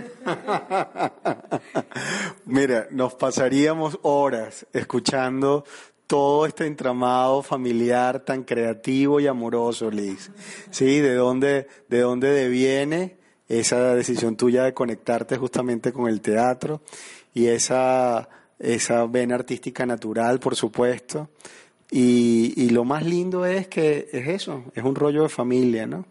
Mira, 2.45 2.88
nos 2.91 3.13
pasaríamos 3.15 3.99
horas 4.04 4.65
escuchando 4.73 5.63
todo 6.06 6.45
este 6.45 6.65
entramado 6.65 7.41
familiar 7.41 8.19
tan 8.19 8.43
creativo 8.43 9.19
y 9.19 9.27
amoroso, 9.27 9.89
Liz. 9.89 10.32
¿Sí? 10.69 10.99
¿De 10.99 11.15
dónde, 11.15 11.67
de 11.88 11.99
dónde 12.01 12.32
deviene 12.32 13.20
esa 13.60 13.96
decisión 13.96 14.36
tuya 14.38 14.64
de 14.64 14.74
conectarte 14.74 15.38
justamente 15.38 15.92
con 15.92 16.08
el 16.08 16.22
teatro 16.22 16.82
y 17.34 17.48
esa, 17.48 18.30
esa 18.60 19.06
vena 19.06 19.36
artística 19.36 19.86
natural, 19.86 20.40
por 20.40 20.56
supuesto? 20.56 21.30
Y, 21.90 22.54
y 22.56 22.70
lo 22.70 22.86
más 22.86 23.06
lindo 23.06 23.46
es 23.46 23.68
que 23.68 24.08
es 24.14 24.28
eso, 24.30 24.64
es 24.74 24.84
un 24.84 24.96
rollo 24.96 25.24
de 25.24 25.30
familia, 25.30 25.86
¿no? 25.86 26.06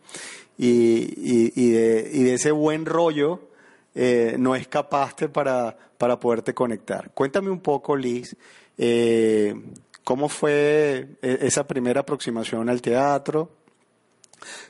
Y, 0.58 0.68
y, 1.16 1.52
y, 1.56 1.70
de, 1.70 2.34
ese 2.34 2.50
buen 2.50 2.84
rollo 2.84 3.48
eh, 3.94 4.36
no 4.38 4.54
escapaste 4.54 5.30
para, 5.30 5.74
para 5.96 6.20
poderte 6.20 6.52
conectar. 6.52 7.10
Cuéntame 7.14 7.48
un 7.48 7.60
poco, 7.60 7.96
Liz, 7.96 8.36
eh, 8.76 9.54
cómo 10.04 10.28
fue 10.28 11.16
e, 11.22 11.38
esa 11.40 11.66
primera 11.66 12.00
aproximación 12.00 12.68
al 12.68 12.82
teatro, 12.82 13.50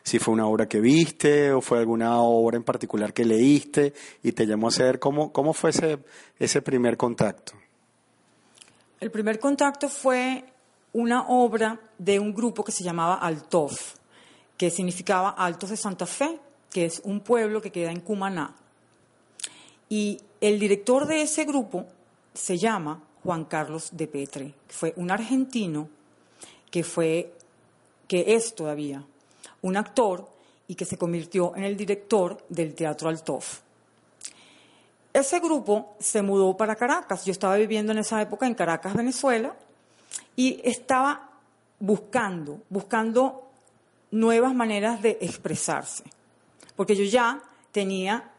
si 0.03 0.19
fue 0.19 0.35
una 0.35 0.47
obra 0.47 0.69
que 0.69 0.81
viste 0.81 1.53
o 1.53 1.61
fue 1.61 1.79
alguna 1.79 2.21
obra 2.21 2.57
en 2.57 2.65
particular 2.65 3.13
que 3.13 3.25
leíste 3.25 3.93
y 4.23 4.33
te 4.33 4.47
llamó 4.47 4.67
a 4.67 4.71
hacer, 4.71 4.99
¿cómo, 4.99 5.33
cómo 5.33 5.53
fue 5.53 5.71
ese, 5.71 5.99
ese 6.39 6.63
primer 6.63 6.97
contacto? 6.97 7.53
El 8.99 9.11
primer 9.11 9.39
contacto 9.39 9.89
fue 9.89 10.45
una 10.93 11.29
obra 11.29 11.81
de 11.99 12.19
un 12.19 12.35
grupo 12.35 12.65
que 12.65 12.73
se 12.73 12.85
llamaba 12.85 13.15
Altof, 13.15 13.95
que 14.57 14.71
significaba 14.71 15.31
Altos 15.31 15.71
de 15.71 15.77
Santa 15.77 16.07
Fe, 16.07 16.39
que 16.71 16.85
es 16.85 17.01
un 17.05 17.21
pueblo 17.21 17.61
que 17.61 17.71
queda 17.71 17.91
en 17.91 18.01
Cumaná. 18.01 18.55
Y 19.89 20.21
el 20.41 20.59
director 20.59 21.07
de 21.07 21.23
ese 21.23 21.45
grupo 21.45 21.87
se 22.35 22.59
llama 22.59 23.03
Juan 23.23 23.45
Carlos 23.45 23.91
de 23.93 24.07
Petre, 24.07 24.55
fue 24.69 24.93
un 24.97 25.11
argentino 25.11 25.89
que 26.71 26.85
fue, 26.85 27.35
que 28.07 28.35
es 28.35 28.55
todavía 28.55 29.05
un 29.63 29.77
actor 29.77 30.29
y 30.67 30.75
que 30.75 30.85
se 30.85 30.97
convirtió 30.97 31.55
en 31.57 31.65
el 31.65 31.77
director 31.77 32.45
del 32.49 32.75
Teatro 32.75 33.09
Altof. 33.09 33.61
Ese 35.13 35.41
grupo 35.41 35.97
se 35.99 36.23
mudó 36.23 36.57
para 36.57 36.77
Caracas. 36.77 37.25
Yo 37.25 37.33
estaba 37.33 37.57
viviendo 37.57 37.93
en 37.93 37.99
esa 37.99 38.23
época 38.23 38.47
en 38.47 38.55
Caracas, 38.55 38.95
Venezuela, 38.95 39.55
y 40.37 40.61
estaba 40.63 41.31
buscando, 41.81 42.61
buscando 42.69 43.51
nuevas 44.11 44.55
maneras 44.55 45.03
de 45.03 45.19
expresarse, 45.21 46.05
porque 46.77 46.95
yo 46.95 47.05
ya 47.05 47.43
tenía 47.73 48.31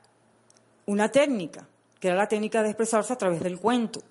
una 0.85 1.09
técnica, 1.09 1.67
que 1.99 2.07
era 2.07 2.17
la 2.17 2.27
técnica 2.27 2.61
de 2.61 2.69
expresarse 2.69 3.13
a 3.13 3.17
través 3.17 3.41
del 3.41 3.59
cuento, 3.59 4.01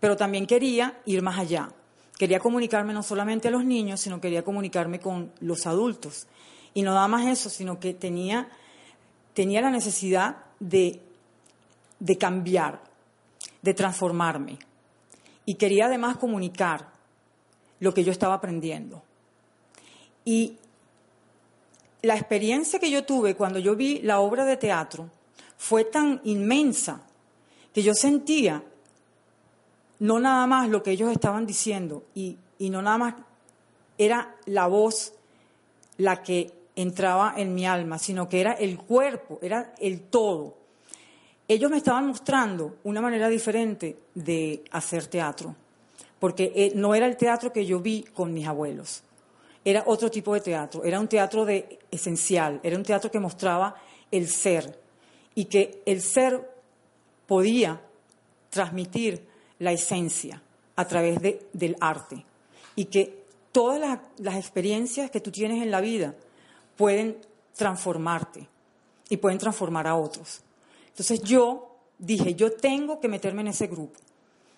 pero 0.00 0.16
también 0.16 0.46
quería 0.46 1.00
ir 1.06 1.22
más 1.22 1.38
allá. 1.38 1.70
Quería 2.18 2.38
comunicarme 2.38 2.92
no 2.92 3.02
solamente 3.02 3.48
a 3.48 3.50
los 3.50 3.64
niños, 3.64 4.00
sino 4.00 4.20
quería 4.20 4.44
comunicarme 4.44 5.00
con 5.00 5.32
los 5.40 5.66
adultos. 5.66 6.26
Y 6.72 6.82
no 6.82 6.94
nada 6.94 7.08
más 7.08 7.26
eso, 7.26 7.50
sino 7.50 7.80
que 7.80 7.94
tenía, 7.94 8.48
tenía 9.32 9.60
la 9.60 9.70
necesidad 9.70 10.36
de, 10.60 11.00
de 11.98 12.18
cambiar, 12.18 12.80
de 13.62 13.74
transformarme. 13.74 14.58
Y 15.44 15.54
quería 15.54 15.86
además 15.86 16.16
comunicar 16.16 16.92
lo 17.80 17.92
que 17.92 18.04
yo 18.04 18.12
estaba 18.12 18.34
aprendiendo. 18.34 19.02
Y 20.24 20.56
la 22.02 22.16
experiencia 22.16 22.78
que 22.78 22.90
yo 22.90 23.04
tuve 23.04 23.34
cuando 23.34 23.58
yo 23.58 23.74
vi 23.74 24.00
la 24.02 24.20
obra 24.20 24.44
de 24.44 24.56
teatro 24.56 25.10
fue 25.56 25.84
tan 25.84 26.20
inmensa 26.24 27.02
que 27.72 27.82
yo 27.82 27.94
sentía 27.94 28.62
no 30.04 30.18
nada 30.18 30.46
más 30.46 30.68
lo 30.68 30.82
que 30.82 30.90
ellos 30.90 31.10
estaban 31.10 31.46
diciendo 31.46 32.04
y, 32.14 32.36
y 32.58 32.68
no 32.68 32.82
nada 32.82 32.98
más 32.98 33.14
era 33.96 34.36
la 34.44 34.66
voz 34.66 35.14
la 35.96 36.22
que 36.22 36.52
entraba 36.76 37.32
en 37.38 37.54
mi 37.54 37.66
alma, 37.66 37.98
sino 37.98 38.28
que 38.28 38.42
era 38.42 38.52
el 38.52 38.76
cuerpo, 38.76 39.38
era 39.40 39.72
el 39.78 40.02
todo. 40.02 40.58
Ellos 41.48 41.70
me 41.70 41.78
estaban 41.78 42.06
mostrando 42.06 42.76
una 42.84 43.00
manera 43.00 43.30
diferente 43.30 43.96
de 44.14 44.62
hacer 44.72 45.06
teatro, 45.06 45.56
porque 46.18 46.52
eh, 46.54 46.72
no 46.74 46.94
era 46.94 47.06
el 47.06 47.16
teatro 47.16 47.50
que 47.50 47.64
yo 47.64 47.80
vi 47.80 48.02
con 48.02 48.34
mis 48.34 48.46
abuelos, 48.46 49.02
era 49.64 49.84
otro 49.86 50.10
tipo 50.10 50.34
de 50.34 50.42
teatro, 50.42 50.84
era 50.84 51.00
un 51.00 51.08
teatro 51.08 51.46
de 51.46 51.78
esencial, 51.90 52.60
era 52.62 52.76
un 52.76 52.82
teatro 52.82 53.10
que 53.10 53.20
mostraba 53.20 53.74
el 54.10 54.28
ser 54.28 54.78
y 55.34 55.46
que 55.46 55.82
el 55.86 56.02
ser 56.02 56.46
podía 57.26 57.80
transmitir 58.50 59.32
la 59.64 59.72
esencia 59.72 60.40
a 60.76 60.86
través 60.86 61.20
de- 61.20 61.46
del 61.52 61.76
arte 61.80 62.24
y 62.76 62.84
que 62.86 63.24
todas 63.52 63.80
las, 63.80 63.98
las 64.18 64.36
experiencias 64.36 65.10
que 65.10 65.20
tú 65.20 65.30
tienes 65.30 65.62
en 65.62 65.70
la 65.70 65.80
vida 65.80 66.14
pueden 66.76 67.18
transformarte 67.56 68.48
y 69.08 69.16
pueden 69.16 69.38
transformar 69.38 69.86
a 69.86 69.94
otros. 69.96 70.40
Entonces 70.88 71.22
yo 71.22 71.76
dije, 71.98 72.34
yo 72.34 72.52
tengo 72.52 73.00
que 73.00 73.08
meterme 73.08 73.42
en 73.42 73.48
ese 73.48 73.66
grupo. 73.68 73.98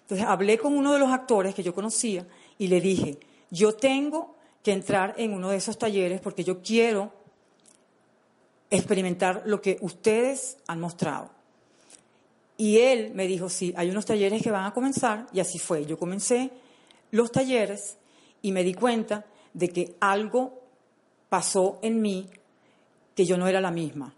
Entonces 0.03 0.27
hablé 0.27 0.57
con 0.59 0.77
uno 0.77 0.93
de 0.93 0.99
los 0.99 1.11
actores 1.11 1.55
que 1.55 1.63
yo 1.63 1.75
conocía 1.75 2.27
y 2.59 2.69
le 2.69 2.81
dije, 2.81 3.19
yo 3.51 3.75
tengo 3.75 4.35
que 4.63 4.73
entrar 4.73 5.15
en 5.19 5.33
uno 5.35 5.51
de 5.51 5.57
esos 5.57 5.79
talleres 5.79 6.21
porque 6.21 6.43
yo 6.45 6.63
quiero 6.63 7.13
experimentar 8.71 9.43
lo 9.47 9.61
que 9.61 9.79
ustedes 9.81 10.57
han 10.67 10.81
mostrado. 10.81 11.31
Y 12.59 12.79
él 12.79 13.13
me 13.15 13.27
dijo, 13.27 13.49
sí, 13.49 13.75
hay 13.77 13.91
unos 13.91 14.07
talleres 14.07 14.43
que 14.43 14.51
van 14.51 14.65
a 14.65 14.73
comenzar 14.73 15.27
y 15.33 15.41
así 15.41 15.59
fue. 15.59 15.85
Yo 15.85 15.99
comencé 15.99 16.51
los 17.11 17.31
talleres 17.31 17.99
y 18.43 18.53
me 18.53 18.65
di 18.65 18.75
cuenta 18.75 19.27
de 19.53 19.69
que 19.69 19.97
algo 20.01 20.63
pasó 21.29 21.79
en 21.83 22.01
mí 22.01 22.29
que 23.15 23.25
yo 23.27 23.37
no 23.37 23.47
era 23.47 23.61
la 23.61 23.71
misma. 23.71 24.15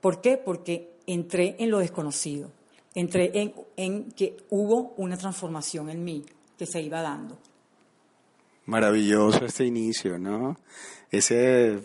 ¿Por 0.00 0.20
qué? 0.20 0.36
Porque 0.36 0.94
entré 1.06 1.56
en 1.58 1.70
lo 1.70 1.78
desconocido, 1.78 2.50
entré 2.94 3.30
en, 3.34 3.54
en 3.76 4.12
que 4.12 4.36
hubo 4.50 4.94
una 4.96 5.16
transformación 5.16 5.90
en 5.90 6.04
mí 6.04 6.24
que 6.58 6.66
se 6.66 6.80
iba 6.80 7.02
dando. 7.02 7.38
Maravilloso 8.66 9.44
este 9.44 9.66
inicio, 9.66 10.18
¿no? 10.18 10.58
Ese 11.10 11.80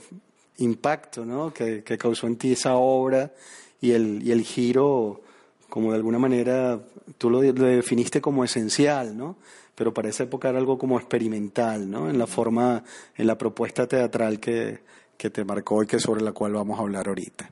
impacto, 0.58 1.26
¿no? 1.26 1.54
Que, 1.54 1.84
que 1.84 1.98
causó 1.98 2.28
en 2.28 2.38
ti 2.38 2.54
esa 2.54 2.76
obra 2.76 3.34
y 3.82 3.92
el, 3.92 4.22
y 4.24 4.32
el 4.32 4.44
giro, 4.44 5.22
como 5.70 5.92
de 5.92 5.98
alguna 5.98 6.20
manera, 6.20 6.80
tú 7.18 7.30
lo, 7.30 7.42
definiste 7.42 8.22
como 8.22 8.44
esencial, 8.44 9.16
¿no? 9.18 9.38
Pero 9.76 9.94
para 9.94 10.10
esa 10.10 10.24
época 10.24 10.50
era 10.50 10.60
algo 10.60 10.78
como 10.78 11.00
experimental, 11.00 11.90
¿no? 11.90 12.10
En 12.10 12.18
la 12.18 12.28
forma, 12.28 12.84
en 13.16 13.28
la 13.28 13.38
propuesta 13.38 13.88
teatral 13.88 14.40
que, 14.40 14.80
que 15.18 15.30
te 15.30 15.46
marcó 15.46 15.84
y 15.84 15.88
que 15.88 16.00
sobre 16.00 16.22
la 16.22 16.32
cual 16.32 16.54
vamos 16.54 16.80
a 16.80 16.82
hablar 16.82 17.08
ahorita. 17.08 17.52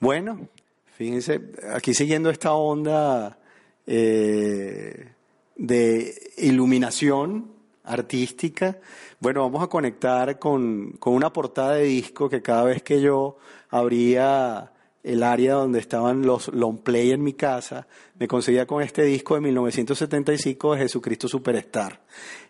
Bueno, 0.00 0.48
fíjense, 0.96 1.40
aquí 1.72 1.94
siguiendo 1.94 2.30
esta 2.30 2.52
onda 2.52 3.38
eh, 3.86 5.12
de 5.56 6.32
iluminación 6.38 7.52
artística, 7.84 8.78
bueno, 9.20 9.42
vamos 9.42 9.62
a 9.62 9.68
conectar 9.68 10.38
con, 10.38 10.92
con 10.98 11.14
una 11.14 11.32
portada 11.32 11.74
de 11.74 11.84
disco 11.84 12.28
que 12.28 12.42
cada 12.42 12.64
vez 12.64 12.82
que 12.82 13.00
yo 13.00 13.38
abría 13.70 14.72
el 15.02 15.22
área 15.22 15.54
donde 15.54 15.78
estaban 15.80 16.22
los 16.22 16.48
long 16.48 16.78
play 16.78 17.10
en 17.10 17.22
mi 17.22 17.32
casa, 17.32 17.86
me 18.18 18.28
conseguía 18.28 18.66
con 18.66 18.82
este 18.82 19.02
disco 19.02 19.34
de 19.34 19.40
1975 19.40 20.72
de 20.74 20.78
Jesucristo 20.78 21.28
Superstar. 21.28 22.00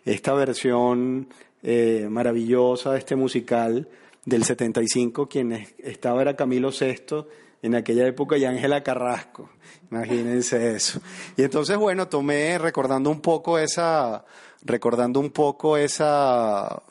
Esta 0.05 0.33
versión 0.33 1.27
eh, 1.63 2.07
maravillosa 2.09 2.91
de 2.91 2.99
este 2.99 3.15
musical 3.15 3.87
del 4.25 4.43
75, 4.43 5.27
quien 5.27 5.53
es- 5.53 5.73
estaba 5.79 6.21
era 6.21 6.35
Camilo 6.35 6.69
VI 6.71 7.25
en 7.61 7.75
aquella 7.75 8.05
época 8.05 8.37
y 8.37 8.45
Ángela 8.45 8.83
Carrasco. 8.83 9.49
Imagínense 9.89 10.75
eso. 10.75 10.99
Y 11.37 11.43
entonces, 11.43 11.77
bueno, 11.77 12.07
tomé, 12.07 12.57
recordando 12.57 13.09
un 13.09 13.21
poco 13.21 13.57
esa, 13.57 14.25
recordando 14.63 15.19
un 15.19 15.29
poco 15.31 15.77
esa 15.77 16.81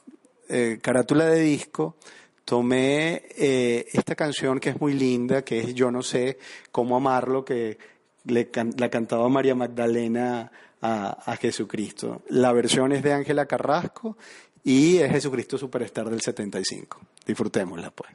eh, 0.49 0.79
carátula 0.83 1.27
de 1.27 1.41
disco, 1.41 1.97
tomé 2.45 3.23
eh, 3.37 3.87
esta 3.93 4.15
canción 4.15 4.59
que 4.61 4.71
es 4.71 4.81
muy 4.81 4.93
linda, 4.95 5.43
que 5.43 5.61
es 5.61 5.75
Yo 5.75 5.91
no 5.91 6.03
sé 6.03 6.39
cómo 6.71 6.97
amarlo, 6.97 7.45
que 7.45 7.79
le 8.25 8.51
can- 8.51 8.75
la 8.79 8.89
cantaba 8.91 9.29
María 9.29 9.55
Magdalena 9.55 10.51
a, 10.81 11.31
a 11.33 11.37
Jesucristo. 11.37 12.23
La 12.29 12.53
versión 12.53 12.93
es 12.93 13.03
de 13.03 13.13
Ángela 13.13 13.47
Carrasco 13.47 14.17
y 14.65 14.99
es 14.99 15.11
Jesucristo 15.13 15.59
Superstar 15.59 16.09
del 16.11 16.21
75. 16.21 17.01
Disfrutémosla, 17.27 17.91
pues. 17.91 18.11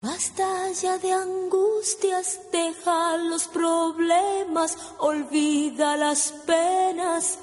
Basta 0.00 0.72
ya 0.72 0.98
de 0.98 1.12
angustias, 1.12 2.40
deja 2.52 3.16
los 3.18 3.46
problemas, 3.46 4.76
olvida 4.98 5.96
las 5.96 6.32
penas. 6.44 7.38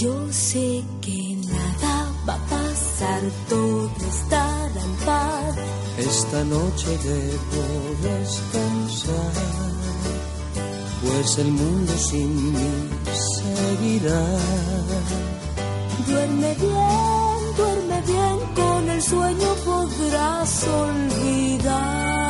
Yo 0.00 0.32
sé 0.32 0.82
que 1.02 1.36
nada 1.46 2.10
va 2.26 2.34
a 2.34 2.46
pasar, 2.46 3.20
todo 3.50 3.90
estará 4.08 4.53
Esta 5.98 6.42
noche 6.44 6.98
debo 6.98 7.62
descansar, 8.02 9.32
pues 11.02 11.38
el 11.38 11.52
mundo 11.52 11.92
sin 11.96 12.52
mí 12.52 12.88
seguirá. 13.36 14.24
Duerme 16.06 16.54
bien, 16.54 17.56
duerme 17.56 18.02
bien, 18.06 18.38
con 18.54 18.90
el 18.90 19.02
sueño 19.02 19.54
podrás 19.64 20.64
olvidar. 20.66 22.23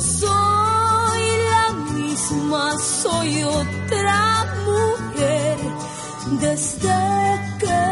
Soy 0.00 1.22
la 1.50 1.72
misma, 1.94 2.78
soy 2.78 3.42
otra 3.42 4.46
mujer 4.66 5.58
desde 6.40 6.98
que 7.58 7.89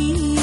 நீ 0.00 0.39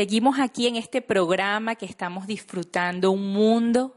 Seguimos 0.00 0.38
aquí 0.38 0.66
en 0.66 0.76
este 0.76 1.02
programa 1.02 1.74
que 1.74 1.84
estamos 1.84 2.26
disfrutando 2.26 3.10
un 3.10 3.34
mundo, 3.34 3.94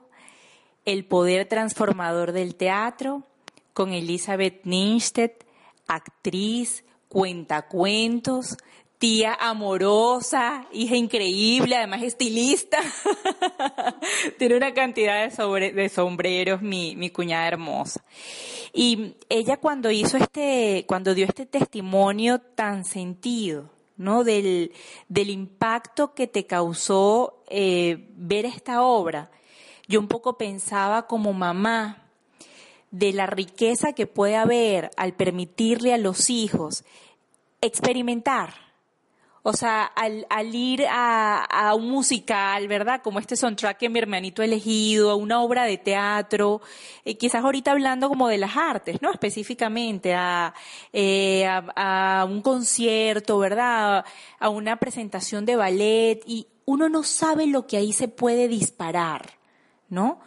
el 0.83 1.05
poder 1.05 1.47
transformador 1.47 2.33
del 2.33 2.55
teatro, 2.55 3.23
con 3.71 3.93
Elizabeth 3.93 4.65
Ninstedt, 4.65 5.45
actriz, 5.87 6.83
cuentacuentos, 7.07 8.57
tía 8.97 9.33
amorosa, 9.33 10.67
hija 10.73 10.97
increíble, 10.97 11.77
además 11.77 12.03
estilista. 12.03 12.79
Tiene 14.37 14.57
una 14.57 14.73
cantidad 14.73 15.31
de, 15.31 15.71
de 15.71 15.87
sombreros, 15.87 16.61
mi, 16.61 16.97
mi 16.97 17.11
cuñada 17.11 17.47
hermosa. 17.47 18.03
Y 18.73 19.15
ella 19.29 19.55
cuando 19.55 19.89
hizo 19.89 20.17
este, 20.17 20.83
cuando 20.85 21.13
dio 21.13 21.25
este 21.25 21.45
testimonio 21.45 22.39
tan 22.39 22.83
sentido, 22.83 23.69
¿no? 23.97 24.23
Del, 24.23 24.71
del 25.07 25.29
impacto 25.29 26.13
que 26.13 26.27
te 26.27 26.45
causó 26.45 27.43
eh, 27.49 28.09
ver 28.15 28.45
esta 28.45 28.81
obra, 28.83 29.31
yo 29.87 29.99
un 29.99 30.07
poco 30.07 30.37
pensaba 30.37 31.07
como 31.07 31.33
mamá, 31.33 31.99
de 32.93 33.11
la 33.11 33.25
riqueza 33.25 33.93
que 33.93 34.05
puede 34.05 34.35
haber 34.35 34.91
al 34.97 35.13
permitirle 35.13 35.95
a 35.95 35.97
los 35.97 36.29
hijos 36.29 36.83
experimentar. 37.59 38.53
O 39.45 39.51
sea, 39.51 39.83
al, 39.83 40.25
ir 40.55 40.85
a, 40.89 41.73
un 41.75 41.89
musical, 41.89 42.69
¿verdad? 42.69 43.01
Como 43.03 43.19
este 43.19 43.35
soundtrack 43.35 43.77
que 43.77 43.89
mi 43.89 43.99
hermanito 43.99 44.41
ha 44.41 44.45
elegido, 44.45 45.11
a 45.11 45.15
una 45.15 45.41
obra 45.41 45.65
de 45.65 45.77
teatro, 45.77 46.61
eh, 47.03 47.17
quizás 47.17 47.43
ahorita 47.43 47.71
hablando 47.71 48.07
como 48.07 48.29
de 48.29 48.37
las 48.37 48.55
artes, 48.55 49.01
¿no? 49.01 49.11
Específicamente, 49.11 50.13
a, 50.13 50.53
eh, 50.93 51.45
a 51.45 52.25
un 52.29 52.41
concierto, 52.41 53.37
¿verdad? 53.37 54.05
A 54.39 54.47
una 54.49 54.77
presentación 54.77 55.45
de 55.45 55.57
ballet 55.57 56.21
y 56.25 56.47
uno 56.63 56.87
no 56.87 57.03
sabe 57.03 57.45
lo 57.45 57.67
que 57.67 57.75
ahí 57.75 57.91
se 57.91 58.07
puede 58.07 58.47
disparar, 58.47 59.31
¿no? 59.89 60.21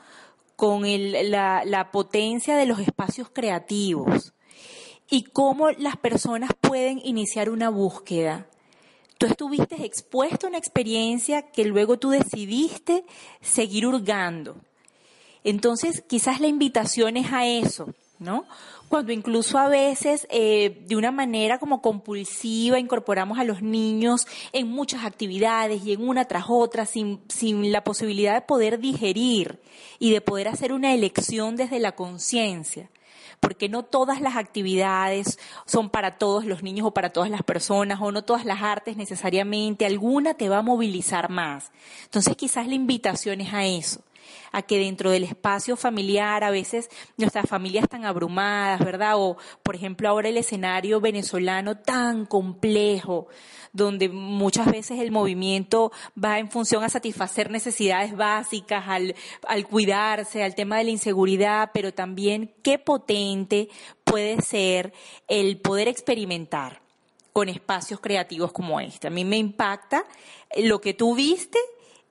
Con 0.57 0.85
el- 0.85 1.31
la, 1.31 1.62
la 1.64 1.90
potencia 1.90 2.55
de 2.59 2.66
los 2.66 2.81
espacios 2.81 3.31
creativos 3.33 4.35
y 5.09 5.22
cómo 5.24 5.70
las 5.70 5.96
personas 5.96 6.50
pueden 6.61 7.00
iniciar 7.02 7.48
una 7.48 7.70
búsqueda. 7.70 8.46
Tú 9.18 9.26
estuviste 9.26 9.85
expuesto 9.85 10.46
a 10.46 10.50
una 10.50 10.59
experiencia 10.59 11.42
que 11.42 11.64
luego 11.64 11.98
tú 11.98 12.11
decidiste 12.11 13.05
seguir 13.40 13.87
hurgando. 13.87 14.57
Entonces, 15.42 16.02
quizás 16.07 16.40
la 16.40 16.48
invitación 16.48 17.16
es 17.16 17.33
a 17.33 17.46
eso, 17.46 17.94
¿no? 18.18 18.44
Cuando 18.88 19.12
incluso 19.12 19.59
a 19.59 19.68
veces, 19.68 20.26
eh, 20.31 20.83
de 20.87 20.96
una 20.96 21.12
manera 21.12 21.59
como 21.59 21.81
compulsiva, 21.81 22.79
incorporamos 22.79 23.38
a 23.38 23.44
los 23.44 23.62
niños 23.62 24.26
en 24.52 24.68
muchas 24.68 25.05
actividades 25.05 25.85
y 25.85 25.92
en 25.92 26.07
una 26.07 26.26
tras 26.26 26.46
otra, 26.48 26.85
sin, 26.85 27.20
sin 27.29 27.72
la 27.72 27.85
posibilidad 27.85 28.35
de 28.35 28.42
poder 28.42 28.79
digerir 28.79 29.61
y 29.98 30.11
de 30.11 30.20
poder 30.20 30.48
hacer 30.48 30.72
una 30.72 30.92
elección 30.92 31.57
desde 31.57 31.79
la 31.79 31.92
conciencia 31.92 32.90
porque 33.40 33.68
no 33.68 33.83
todas 33.83 34.20
las 34.20 34.37
actividades 34.37 35.38
son 35.66 35.90
para 35.90 36.18
todos 36.18 36.44
los 36.44 36.62
niños 36.62 36.87
o 36.87 36.90
para 36.90 37.11
todas 37.11 37.31
las 37.31 37.42
personas, 37.42 38.01
o 38.01 38.12
no 38.12 38.22
todas 38.22 38.44
las 38.44 38.62
artes 38.62 38.96
necesariamente, 38.96 39.87
alguna 39.87 40.35
te 40.35 40.49
va 40.49 40.59
a 40.59 40.62
movilizar 40.62 41.31
más. 41.31 41.70
Entonces 42.05 42.37
quizás 42.37 42.66
la 42.66 42.75
invitación 42.75 43.40
es 43.40 43.53
a 43.53 43.64
eso, 43.64 44.01
a 44.52 44.62
que 44.62 44.78
dentro 44.78 45.10
del 45.10 45.24
espacio 45.24 45.76
familiar 45.76 46.44
a 46.44 46.50
veces 46.50 46.88
nuestras 47.16 47.48
familias 47.48 47.84
están 47.84 48.04
abrumadas, 48.04 48.84
¿verdad? 48.84 49.14
O, 49.16 49.36
por 49.62 49.74
ejemplo, 49.74 50.08
ahora 50.08 50.28
el 50.28 50.36
escenario 50.36 51.00
venezolano 51.00 51.78
tan 51.78 52.26
complejo, 52.26 53.28
donde 53.72 54.08
muchas 54.08 54.70
veces 54.70 55.00
el 55.00 55.10
movimiento 55.10 55.92
va 56.22 56.38
en 56.38 56.50
función 56.50 56.82
a 56.82 56.88
satisfacer 56.88 57.50
necesidades 57.50 58.16
básicas, 58.16 58.84
al, 58.88 59.14
al 59.46 59.66
cuidarse, 59.66 60.42
al 60.42 60.54
tema 60.54 60.78
de 60.78 60.84
la 60.84 60.90
inseguridad, 60.90 61.70
pero 61.74 61.92
también 61.92 62.54
qué 62.62 62.78
potente 62.78 63.68
puede 64.04 64.40
ser 64.40 64.92
el 65.28 65.60
poder 65.60 65.88
experimentar 65.88 66.80
con 67.32 67.50
espacios 67.50 68.00
creativos 68.00 68.50
como 68.50 68.80
este. 68.80 69.08
A 69.08 69.10
mí 69.10 69.22
me 69.22 69.36
impacta 69.36 70.06
lo 70.56 70.80
que 70.80 70.94
tú 70.94 71.14
viste 71.14 71.58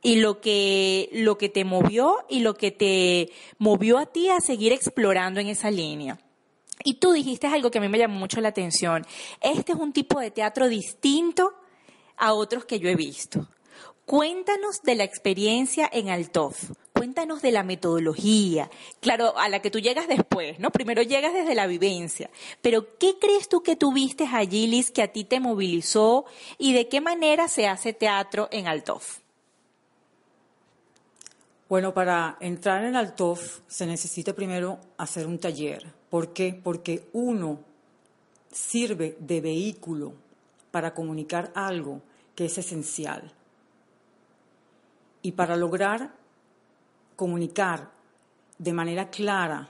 y 0.06 0.18
lo 0.18 0.40
que, 0.40 1.10
lo 1.14 1.36
que 1.40 1.50
te 1.50 1.66
movió 1.66 2.18
y 2.30 2.42
lo 2.42 2.54
que 2.54 2.70
te 2.70 3.32
movió 3.58 3.98
a 3.98 4.06
ti 4.06 4.30
a 4.30 4.40
seguir 4.40 4.72
explorando 4.72 5.40
en 5.40 5.48
esa 5.48 5.72
línea. 5.72 6.20
Y 6.84 7.00
tú 7.00 7.14
dijiste 7.14 7.48
algo 7.48 7.72
que 7.72 7.80
a 7.80 7.82
mí 7.82 7.90
me 7.90 7.98
llamó 7.98 8.20
mucho 8.20 8.40
la 8.40 8.50
atención. 8.50 9.04
Este 9.42 9.72
es 9.72 9.80
un 9.80 9.94
tipo 9.94 10.20
de 10.20 10.30
teatro 10.30 10.70
distinto 10.70 11.56
a 12.18 12.34
otros 12.34 12.66
que 12.66 12.80
yo 12.80 12.88
he 12.88 12.96
visto. 12.96 13.50
Cuéntanos 14.06 14.84
de 14.84 14.94
la 14.94 15.06
experiencia 15.06 15.90
en 15.92 16.10
Altov. 16.10 16.54
Cuéntanos 16.94 17.42
de 17.42 17.52
la 17.52 17.64
metodología. 17.64 18.70
Claro, 19.00 19.36
a 19.40 19.50
la 19.50 19.64
que 19.64 19.72
tú 19.72 19.80
llegas 19.80 20.08
después, 20.08 20.60
¿no? 20.60 20.70
Primero 20.70 21.02
llegas 21.02 21.34
desde 21.34 21.56
la 21.56 21.66
vivencia. 21.66 22.30
Pero, 22.62 22.96
¿qué 23.00 23.18
crees 23.20 23.50
tú 23.50 23.64
que 23.64 23.76
tuviste 23.76 24.28
allí, 24.32 24.68
Liz, 24.68 24.92
que 24.92 25.02
a 25.02 25.12
ti 25.12 25.24
te 25.24 25.40
movilizó 25.40 26.26
y 26.60 26.74
de 26.74 26.90
qué 26.90 27.02
manera 27.02 27.48
se 27.48 27.68
hace 27.68 27.92
teatro 27.92 28.50
en 28.52 28.68
Altov? 28.68 29.25
Bueno, 31.68 31.96
para 31.96 32.38
entrar 32.42 32.84
en 32.84 32.96
Altov 32.96 33.40
se 33.68 33.88
necesita 33.88 34.34
primero 34.34 34.80
hacer 34.98 35.26
un 35.26 35.40
taller. 35.40 35.92
¿Por 36.12 36.32
qué? 36.32 36.54
Porque 36.54 37.10
uno 37.14 37.60
sirve 38.52 39.18
de 39.20 39.42
vehículo 39.42 40.14
para 40.70 40.94
comunicar 40.94 41.52
algo 41.56 42.02
que 42.36 42.46
es 42.46 42.58
esencial. 42.60 43.34
Y 45.24 45.32
para 45.32 45.58
lograr 45.58 46.14
comunicar 47.16 47.90
de 48.60 48.74
manera 48.74 49.10
clara 49.10 49.68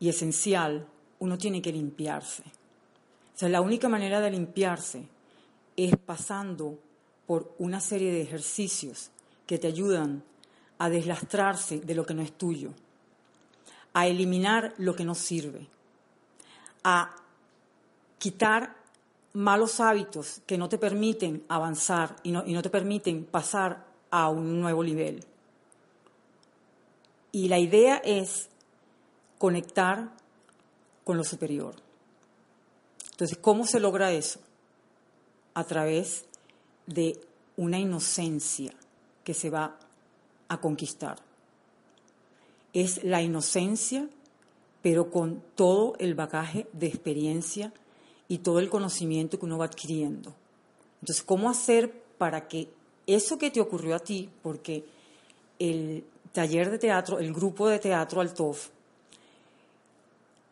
y 0.00 0.08
esencial, 0.08 0.88
uno 1.20 1.38
tiene 1.38 1.62
que 1.62 1.70
limpiarse. 1.70 2.42
O 2.42 3.38
sea, 3.38 3.48
la 3.48 3.60
única 3.60 3.88
manera 3.88 4.20
de 4.20 4.32
limpiarse 4.32 5.06
es 5.76 5.96
pasando 5.96 6.80
por 7.24 7.54
una 7.58 7.78
serie 7.78 8.10
de 8.10 8.22
ejercicios 8.22 9.12
que 9.46 9.58
te 9.58 9.68
ayudan 9.68 10.24
a 10.82 10.90
deslastrarse 10.90 11.78
de 11.78 11.94
lo 11.94 12.04
que 12.04 12.12
no 12.12 12.22
es 12.22 12.32
tuyo, 12.32 12.70
a 13.94 14.08
eliminar 14.08 14.74
lo 14.78 14.96
que 14.96 15.04
no 15.04 15.14
sirve, 15.14 15.68
a 16.82 17.14
quitar 18.18 18.74
malos 19.32 19.78
hábitos 19.78 20.40
que 20.44 20.58
no 20.58 20.68
te 20.68 20.78
permiten 20.78 21.44
avanzar 21.46 22.16
y 22.24 22.32
no, 22.32 22.42
y 22.44 22.52
no 22.52 22.62
te 22.62 22.68
permiten 22.68 23.24
pasar 23.24 23.86
a 24.10 24.28
un 24.28 24.60
nuevo 24.60 24.82
nivel. 24.82 25.24
Y 27.30 27.46
la 27.46 27.60
idea 27.60 27.98
es 27.98 28.48
conectar 29.38 30.10
con 31.04 31.16
lo 31.16 31.22
superior. 31.22 31.76
Entonces, 33.12 33.38
¿cómo 33.40 33.66
se 33.66 33.78
logra 33.78 34.10
eso? 34.10 34.40
A 35.54 35.62
través 35.62 36.24
de 36.88 37.20
una 37.56 37.78
inocencia 37.78 38.72
que 39.22 39.32
se 39.32 39.48
va 39.48 39.78
a 40.52 40.60
conquistar. 40.60 41.18
Es 42.72 43.04
la 43.04 43.22
inocencia, 43.22 44.08
pero 44.82 45.10
con 45.10 45.42
todo 45.54 45.94
el 45.98 46.14
bagaje 46.14 46.66
de 46.72 46.86
experiencia 46.86 47.72
y 48.28 48.38
todo 48.38 48.58
el 48.58 48.70
conocimiento 48.70 49.38
que 49.38 49.46
uno 49.46 49.58
va 49.58 49.66
adquiriendo. 49.66 50.34
Entonces, 51.00 51.22
¿cómo 51.22 51.50
hacer 51.50 52.02
para 52.18 52.48
que 52.48 52.68
eso 53.06 53.38
que 53.38 53.50
te 53.50 53.60
ocurrió 53.60 53.96
a 53.96 53.98
ti, 53.98 54.30
porque 54.42 54.84
el 55.58 56.04
taller 56.32 56.70
de 56.70 56.78
teatro, 56.78 57.18
el 57.18 57.32
grupo 57.32 57.68
de 57.68 57.78
teatro 57.78 58.20
Altov, 58.20 58.56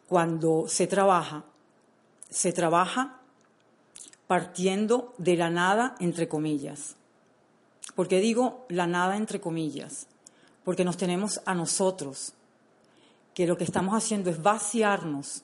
cuando 0.09 0.67
se 0.67 0.87
trabaja, 0.87 1.45
se 2.29 2.53
trabaja 2.53 3.21
partiendo 4.27 5.15
de 5.19 5.37
la 5.37 5.51
nada, 5.51 5.95
entre 6.01 6.29
comillas. 6.29 6.97
¿Por 8.01 8.09
qué 8.09 8.19
digo 8.19 8.65
la 8.71 8.87
nada, 8.87 9.19
entre 9.19 9.43
comillas? 9.43 10.07
Porque 10.65 10.87
nos 10.87 10.97
tenemos 10.97 11.43
a 11.45 11.55
nosotros, 11.55 12.33
que 13.35 13.47
lo 13.47 13.59
que 13.59 13.65
estamos 13.65 13.95
haciendo 13.95 14.31
es 14.31 14.43
vaciarnos 14.43 15.43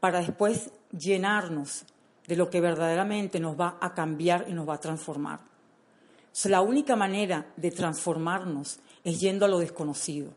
para 0.00 0.20
después 0.20 0.70
llenarnos 0.90 1.84
de 2.26 2.36
lo 2.36 2.48
que 2.48 2.62
verdaderamente 2.62 3.40
nos 3.40 3.60
va 3.60 3.76
a 3.78 3.92
cambiar 3.92 4.46
y 4.48 4.54
nos 4.54 4.66
va 4.66 4.76
a 4.76 4.80
transformar. 4.80 5.40
La 6.44 6.62
única 6.62 6.96
manera 6.96 7.52
de 7.58 7.70
transformarnos 7.70 8.78
es 9.04 9.20
yendo 9.20 9.44
a 9.44 9.48
lo 9.48 9.58
desconocido, 9.58 10.32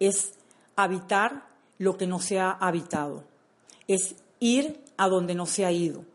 es 0.00 0.32
habitar 0.76 1.46
lo 1.76 1.98
que 1.98 2.06
no 2.06 2.20
se 2.20 2.40
ha 2.40 2.52
habitado, 2.52 3.22
es 3.86 4.14
ir 4.40 4.82
a 4.96 5.08
donde 5.08 5.34
no 5.34 5.44
se 5.44 5.66
ha 5.66 5.72
ido. 5.72 6.06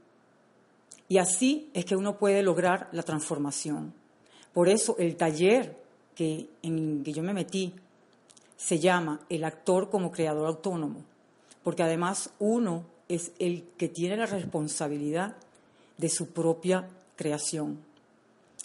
Y 1.12 1.18
así 1.18 1.70
es 1.74 1.84
que 1.84 1.98
uno 1.98 2.18
puede 2.18 2.42
lograr 2.42 2.88
la 2.94 3.04
transformación. 3.04 3.94
Por 4.54 4.70
eso 4.70 4.96
el 4.98 5.18
taller 5.18 5.76
que, 6.16 6.48
en 6.64 7.04
que 7.04 7.12
yo 7.12 7.22
me 7.22 7.34
metí 7.34 7.74
se 8.56 8.80
llama 8.80 9.20
el 9.28 9.44
actor 9.44 9.90
como 9.90 10.10
creador 10.10 10.48
autónomo, 10.48 11.04
porque 11.66 11.84
además 11.84 12.30
uno 12.40 12.86
es 13.10 13.34
el 13.40 13.66
que 13.78 13.90
tiene 13.90 14.16
la 14.16 14.26
responsabilidad 14.26 15.36
de 15.98 16.08
su 16.08 16.30
propia 16.30 16.88
creación. 17.18 17.80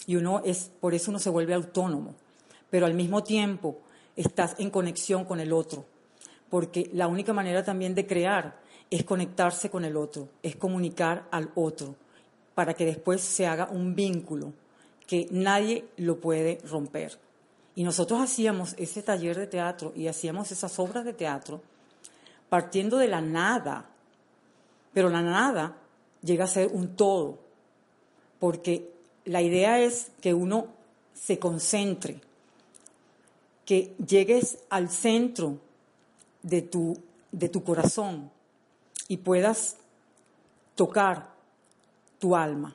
Y 0.07 0.15
uno 0.15 0.41
es, 0.45 0.71
por 0.81 0.95
eso 0.95 1.11
uno 1.11 1.19
se 1.19 1.31
vuelve 1.31 1.53
autónomo, 1.53 2.15
pero 2.71 2.87
al 2.87 2.95
mismo 2.95 3.25
tiempo 3.25 3.79
estás 4.15 4.55
en 4.61 4.71
conexión 4.71 5.25
con 5.25 5.41
el 5.41 5.53
otro, 5.53 5.85
porque 6.49 6.91
la 6.93 7.09
única 7.09 7.33
manera 7.33 7.65
también 7.65 7.97
de 7.97 8.07
crear 8.07 8.61
es 8.89 9.03
conectarse 9.03 9.69
con 9.69 9.85
el 9.85 9.97
otro, 9.97 10.29
es 10.45 10.55
comunicar 10.55 11.27
al 11.33 11.51
otro, 11.57 11.97
para 12.57 12.73
que 12.73 12.87
después 12.87 13.21
se 13.21 13.47
haga 13.47 13.69
un 13.71 13.95
vínculo 13.95 14.55
que 15.07 15.29
nadie 15.31 15.85
lo 15.99 16.19
puede 16.21 16.59
romper. 16.65 17.19
Y 17.75 17.85
nosotros 17.85 18.19
hacíamos 18.19 18.75
ese 18.79 19.03
taller 19.03 19.37
de 19.37 19.47
teatro 19.47 19.93
y 19.95 20.09
hacíamos 20.09 20.51
esas 20.51 20.79
obras 20.79 21.05
de 21.05 21.13
teatro 21.13 21.61
partiendo 22.49 22.97
de 22.97 23.09
la 23.09 23.21
nada, 23.21 23.91
pero 24.95 25.11
la 25.11 25.21
nada 25.21 25.77
llega 26.23 26.45
a 26.45 26.49
ser 26.49 26.69
un 26.73 26.97
todo, 26.97 27.41
porque 28.39 28.91
la 29.27 29.43
idea 29.43 29.79
es 29.81 30.11
que 30.23 30.33
uno 30.33 30.69
se 31.13 31.39
concentre, 31.39 32.23
que 33.67 33.95
llegues 33.99 34.61
al 34.71 34.89
centro 34.89 35.59
de 36.43 36.63
tu, 36.63 36.97
de 37.33 37.51
tu 37.51 37.63
corazón 37.63 38.31
y 39.09 39.19
puedas 39.19 39.77
tocar 40.75 41.36
tu 42.19 42.37
alma 42.37 42.75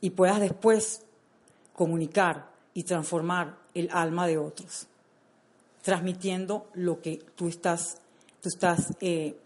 y 0.00 0.10
puedas 0.10 0.40
después 0.40 1.02
comunicar 1.74 2.50
y 2.74 2.82
transformar 2.84 3.56
el 3.74 3.88
alma 3.92 4.26
de 4.26 4.38
otros, 4.38 4.86
transmitiendo 5.82 6.66
lo 6.74 7.00
que 7.00 7.16
tú 7.34 7.48
estás, 7.48 7.98
tú 8.40 8.48
estás 8.48 8.94
eh, 9.00 9.36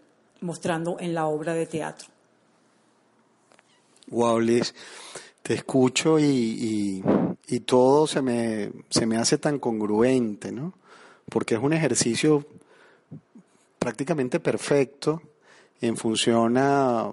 mostrando 0.41 0.97
en 0.99 1.13
la 1.13 1.25
obra 1.27 1.53
de 1.53 1.65
teatro. 1.65 2.07
Wow, 4.07 4.39
Liz, 4.39 4.73
te 5.43 5.53
escucho 5.53 6.19
y, 6.19 6.23
y- 6.25 7.03
y 7.47 7.59
todo 7.61 8.07
se 8.07 8.21
me, 8.21 8.71
se 8.89 9.05
me 9.05 9.17
hace 9.17 9.37
tan 9.37 9.59
congruente, 9.59 10.51
¿no? 10.51 10.73
Porque 11.29 11.55
es 11.55 11.61
un 11.61 11.73
ejercicio 11.73 12.45
prácticamente 13.79 14.39
perfecto 14.39 15.21
en 15.81 15.97
función 15.97 16.57
a, 16.57 17.11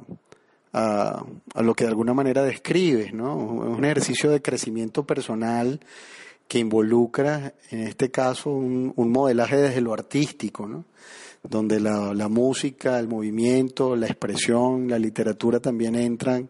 a, 0.79 1.63
lo 1.63 1.75
que 1.75 1.85
de 1.85 1.91
alguna 1.91 2.15
manera 2.15 2.43
describes, 2.43 3.13
¿no? 3.13 3.65
Es 3.73 3.79
un 3.79 3.85
ejercicio 3.85 4.31
de 4.31 4.43
crecimiento 4.43 5.05
personal 5.07 5.81
que 6.47 6.59
involucra, 6.59 7.55
en 7.71 7.81
este 7.81 8.11
caso, 8.11 8.51
un, 8.51 8.95
modelaje 8.97 9.57
desde 9.57 9.81
lo 9.81 9.93
artístico, 9.93 10.67
¿no? 10.67 10.85
donde 11.43 11.79
la, 11.81 12.29
música, 12.29 12.99
el 12.99 13.09
movimiento, 13.09 13.97
la 13.97 14.07
expresión, 14.07 14.89
la 14.89 14.99
literatura 14.99 15.61
también 15.61 15.95
entran 15.95 16.49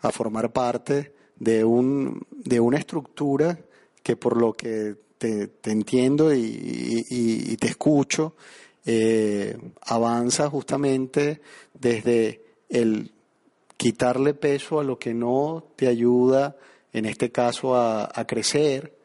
a 0.00 0.10
formar 0.10 0.52
parte 0.52 1.12
de, 1.36 1.64
un, 1.64 2.26
de 2.30 2.58
una 2.58 2.78
estructura 2.78 3.58
que 4.02 4.16
por 4.16 4.36
lo 4.36 4.52
que 4.52 4.96
te, 5.18 5.50
entiendo 5.64 6.32
y 6.34 7.56
te 7.60 7.68
escucho, 7.68 8.34
eh, 8.84 9.56
avanza 9.82 10.50
justamente 10.50 11.40
desde 11.72 12.42
el 12.68 13.12
quitarle 13.82 14.32
peso 14.32 14.78
a 14.78 14.84
lo 14.84 14.96
que 14.96 15.12
no 15.12 15.72
te 15.74 15.88
ayuda, 15.88 16.54
en 16.92 17.04
este 17.04 17.32
caso, 17.32 17.74
a, 17.74 18.24
crecer 18.28 18.96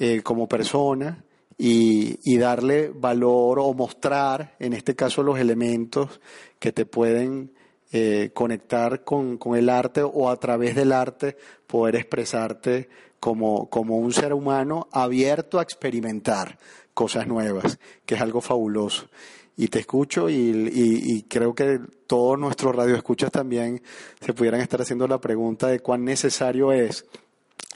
eh, 0.00 0.20
como 0.24 0.48
persona 0.48 1.24
y, 1.56 2.18
y 2.24 2.36
darle 2.38 2.88
valor 2.92 3.60
o 3.60 3.72
mostrar, 3.72 4.56
en 4.58 4.72
este 4.72 4.96
caso, 4.96 5.22
los 5.22 5.38
elementos 5.38 6.20
que 6.58 6.72
te 6.72 6.86
pueden 6.86 7.52
eh, 7.92 8.32
conectar 8.34 9.04
con, 9.04 9.38
con 9.38 9.56
el 9.56 9.68
arte 9.68 10.02
o 10.02 10.28
a 10.28 10.40
través 10.40 10.74
del 10.74 10.90
arte 10.90 11.36
poder 11.68 11.94
expresarte 11.94 12.88
como, 13.20 13.70
como 13.70 13.98
un 13.98 14.12
ser 14.12 14.32
humano 14.32 14.88
abierto 14.90 15.60
a 15.60 15.62
experimentar 15.62 16.58
cosas 16.94 17.28
nuevas, 17.28 17.78
que 18.04 18.16
es 18.16 18.20
algo 18.20 18.40
fabuloso. 18.40 19.06
Y 19.56 19.68
te 19.68 19.78
escucho 19.80 20.28
y, 20.28 20.34
y- 20.34 21.22
creo 21.28 21.54
que 21.54 21.78
todos 22.06 22.38
nuestros 22.38 22.74
radioescuchas 22.74 23.30
también 23.30 23.82
se 24.20 24.32
pudieran 24.34 24.60
estar 24.60 24.82
haciendo 24.82 25.06
la 25.06 25.20
pregunta 25.20 25.68
de 25.68 25.78
cuán 25.80 26.04
necesario 26.04 26.72
es 26.72 27.06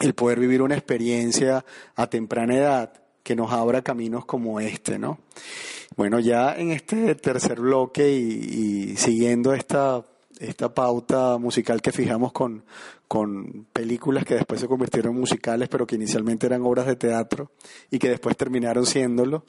el 0.01 0.15
poder 0.15 0.41
vivir 0.41 0.61
una 0.63 0.75
experiencia 0.75 1.65
a 1.95 2.09
temprana 2.09 2.57
edad 2.57 2.93
que 3.23 3.37
nos 3.37 3.53
abra 3.53 3.83
caminos 3.83 4.25
como 4.25 4.59
este, 4.59 4.99
¿no? 4.99 5.19
Bueno, 5.97 6.19
ya 6.19 6.55
en 6.55 6.71
este 6.73 7.15
tercer 7.15 7.61
bloque 7.61 8.11
y, 8.13 8.93
y 8.93 8.97
siguiendo 8.97 9.53
esta, 9.55 10.05
esta 10.41 10.73
pauta 10.75 11.39
musical 11.39 11.81
que 11.83 11.93
fijamos 11.93 12.33
con, 12.33 12.65
con 13.07 13.67
películas 13.73 14.25
que 14.25 14.35
después 14.35 14.61
se 14.61 14.69
convirtieron 14.69 15.15
en 15.15 15.21
musicales, 15.21 15.69
pero 15.69 15.87
que 15.87 15.97
inicialmente 15.97 16.47
eran 16.47 16.63
obras 16.63 16.87
de 16.87 16.97
teatro 16.97 17.51
y 17.91 17.99
que 17.99 18.09
después 18.09 18.37
terminaron 18.37 18.87
siéndolo. 18.87 19.45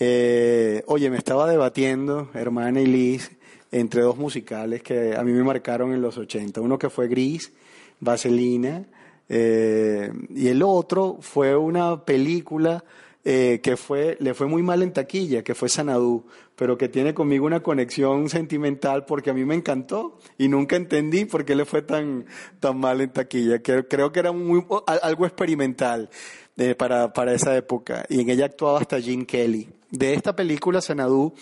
Eh, 0.00 0.82
oye, 0.86 1.10
me 1.10 1.16
estaba 1.16 1.48
debatiendo, 1.48 2.30
hermana 2.34 2.80
y 2.80 2.86
Liz, 2.86 3.30
entre 3.70 4.02
dos 4.02 4.16
musicales 4.16 4.82
que 4.82 5.16
a 5.16 5.22
mí 5.22 5.32
me 5.32 5.42
marcaron 5.42 5.92
en 5.92 6.02
los 6.02 6.18
80. 6.18 6.60
Uno 6.60 6.78
que 6.78 6.90
fue 6.90 7.08
Gris, 7.08 7.52
Vaselina, 8.00 8.84
eh, 9.28 10.12
y 10.30 10.48
el 10.48 10.62
otro 10.62 11.18
fue 11.20 11.56
una 11.56 12.04
película 12.04 12.84
eh, 13.26 13.60
que 13.62 13.78
fue, 13.78 14.18
le 14.20 14.34
fue 14.34 14.46
muy 14.46 14.62
mal 14.62 14.82
en 14.82 14.92
taquilla, 14.92 15.42
que 15.42 15.54
fue 15.54 15.70
Sanadú, 15.70 16.26
pero 16.56 16.76
que 16.76 16.90
tiene 16.90 17.14
conmigo 17.14 17.46
una 17.46 17.60
conexión 17.60 18.28
sentimental 18.28 19.06
porque 19.06 19.30
a 19.30 19.32
mí 19.32 19.46
me 19.46 19.54
encantó 19.54 20.18
y 20.36 20.48
nunca 20.48 20.76
entendí 20.76 21.24
por 21.24 21.46
qué 21.46 21.54
le 21.54 21.64
fue 21.64 21.80
tan, 21.80 22.26
tan 22.60 22.78
mal 22.78 23.00
en 23.00 23.10
taquilla. 23.10 23.60
Que, 23.60 23.88
creo 23.88 24.12
que 24.12 24.20
era 24.20 24.32
muy, 24.32 24.62
algo 25.02 25.24
experimental 25.24 26.10
eh, 26.58 26.74
para, 26.74 27.14
para 27.14 27.32
esa 27.32 27.56
época 27.56 28.04
y 28.10 28.20
en 28.20 28.28
ella 28.28 28.44
actuaba 28.44 28.80
hasta 28.80 29.00
Gene 29.00 29.24
Kelly. 29.24 29.68
De 29.94 30.12
esta 30.12 30.34
película, 30.34 30.80
Sanadú, 30.80 31.34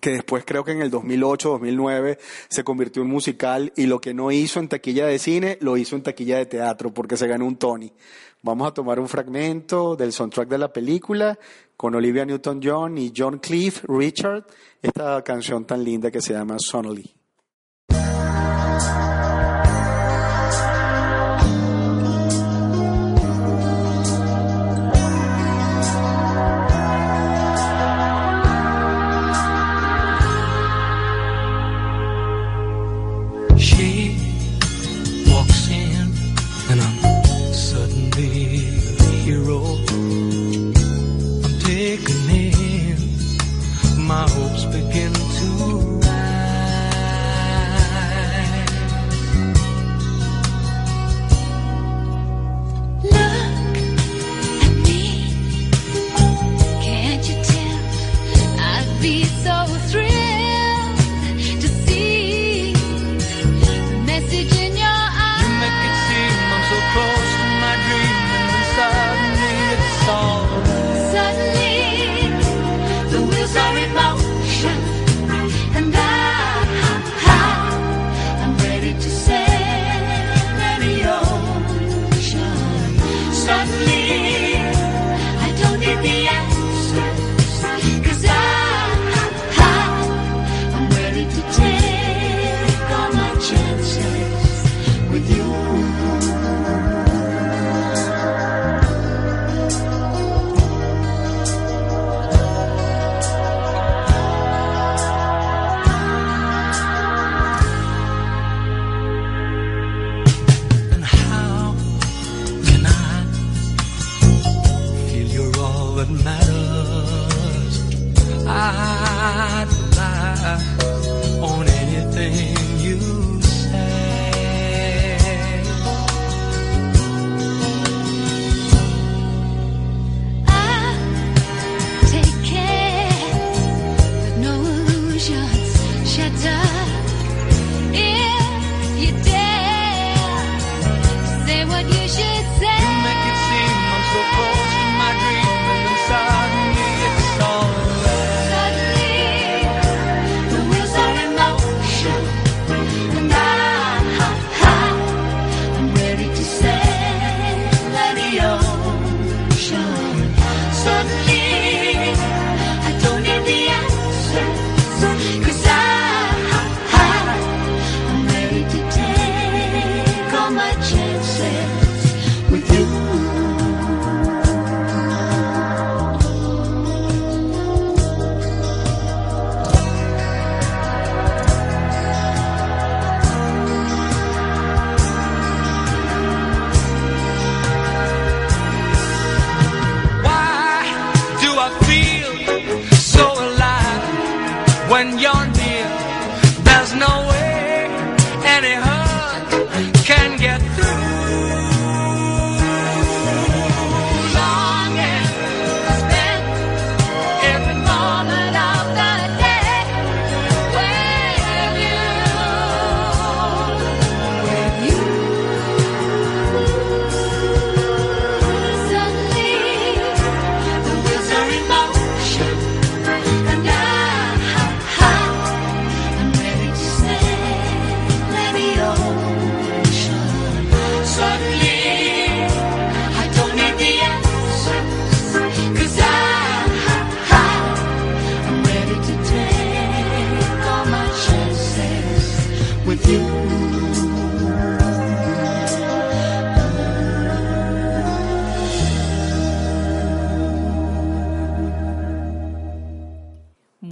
que 0.00 0.10
después 0.10 0.44
creo 0.44 0.64
que 0.64 0.72
en 0.72 0.82
el 0.82 0.90
2008, 0.90 1.50
2009 1.50 2.18
se 2.48 2.64
convirtió 2.64 3.02
en 3.02 3.08
musical 3.08 3.72
y 3.76 3.86
lo 3.86 4.00
que 4.00 4.12
no 4.12 4.32
hizo 4.32 4.58
en 4.58 4.66
taquilla 4.66 5.06
de 5.06 5.20
cine, 5.20 5.56
lo 5.60 5.76
hizo 5.76 5.94
en 5.94 6.02
taquilla 6.02 6.38
de 6.38 6.46
teatro 6.46 6.92
porque 6.92 7.16
se 7.16 7.28
ganó 7.28 7.46
un 7.46 7.54
Tony. 7.54 7.92
Vamos 8.42 8.66
a 8.66 8.74
tomar 8.74 8.98
un 8.98 9.08
fragmento 9.08 9.94
del 9.94 10.12
soundtrack 10.12 10.48
de 10.48 10.58
la 10.58 10.72
película 10.72 11.38
con 11.76 11.94
Olivia 11.94 12.24
Newton-John 12.24 12.98
y 12.98 13.12
John 13.16 13.38
Cliff 13.38 13.84
Richard, 13.86 14.46
esta 14.82 15.22
canción 15.22 15.64
tan 15.64 15.84
linda 15.84 16.10
que 16.10 16.20
se 16.20 16.32
llama 16.32 16.56
Sonny. 16.58 17.14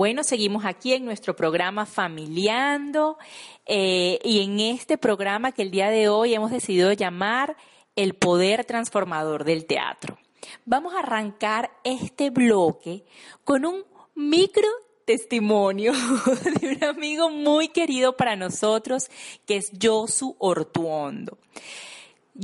Bueno, 0.04 0.22
seguimos 0.22 0.66
aquí 0.66 0.92
en 0.92 1.06
nuestro 1.06 1.34
programa 1.34 1.86
Familiando 1.86 3.16
eh, 3.64 4.18
y 4.22 4.42
en 4.42 4.60
este 4.60 4.98
programa 4.98 5.52
que 5.52 5.62
el 5.62 5.70
día 5.70 5.88
de 5.88 6.10
hoy 6.10 6.34
hemos 6.34 6.50
decidido 6.50 6.92
llamar 6.92 7.56
El 7.96 8.12
Poder 8.12 8.66
Transformador 8.66 9.44
del 9.44 9.64
Teatro. 9.64 10.18
Vamos 10.66 10.92
a 10.92 10.98
arrancar 10.98 11.70
este 11.84 12.28
bloque 12.28 13.06
con 13.44 13.64
un 13.64 13.82
micro 14.14 14.68
testimonio 15.06 15.94
de 16.60 16.76
un 16.76 16.84
amigo 16.84 17.30
muy 17.30 17.68
querido 17.68 18.14
para 18.14 18.36
nosotros 18.36 19.08
que 19.46 19.56
es 19.56 19.72
Josu 19.82 20.36
Ortuondo. 20.38 21.38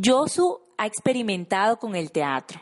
Josu 0.03 0.63
ha 0.79 0.87
experimentado 0.87 1.79
con 1.79 1.95
el 1.95 2.11
teatro 2.11 2.59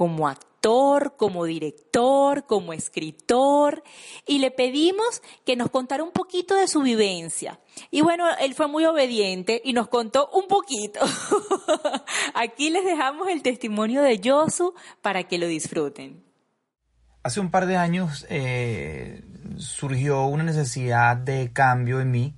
como 0.00 0.28
actor, 0.28 1.14
como 1.18 1.44
director, 1.44 2.46
como 2.46 2.72
escritor, 2.72 3.82
y 4.26 4.38
le 4.38 4.50
pedimos 4.50 5.20
que 5.44 5.56
nos 5.56 5.68
contara 5.68 6.02
un 6.02 6.10
poquito 6.10 6.54
de 6.54 6.68
su 6.68 6.80
vivencia. 6.80 7.60
Y 7.90 8.00
bueno, 8.00 8.24
él 8.40 8.54
fue 8.54 8.66
muy 8.66 8.86
obediente 8.86 9.60
y 9.62 9.74
nos 9.74 9.88
contó 9.88 10.30
un 10.30 10.48
poquito. 10.48 11.00
Aquí 12.34 12.70
les 12.70 12.86
dejamos 12.86 13.28
el 13.28 13.42
testimonio 13.42 14.00
de 14.00 14.22
Josu 14.24 14.72
para 15.02 15.24
que 15.24 15.36
lo 15.36 15.46
disfruten. 15.46 16.24
Hace 17.22 17.40
un 17.40 17.50
par 17.50 17.66
de 17.66 17.76
años 17.76 18.24
eh, 18.30 19.22
surgió 19.58 20.24
una 20.24 20.44
necesidad 20.44 21.14
de 21.18 21.52
cambio 21.52 22.00
en 22.00 22.10
mí, 22.10 22.34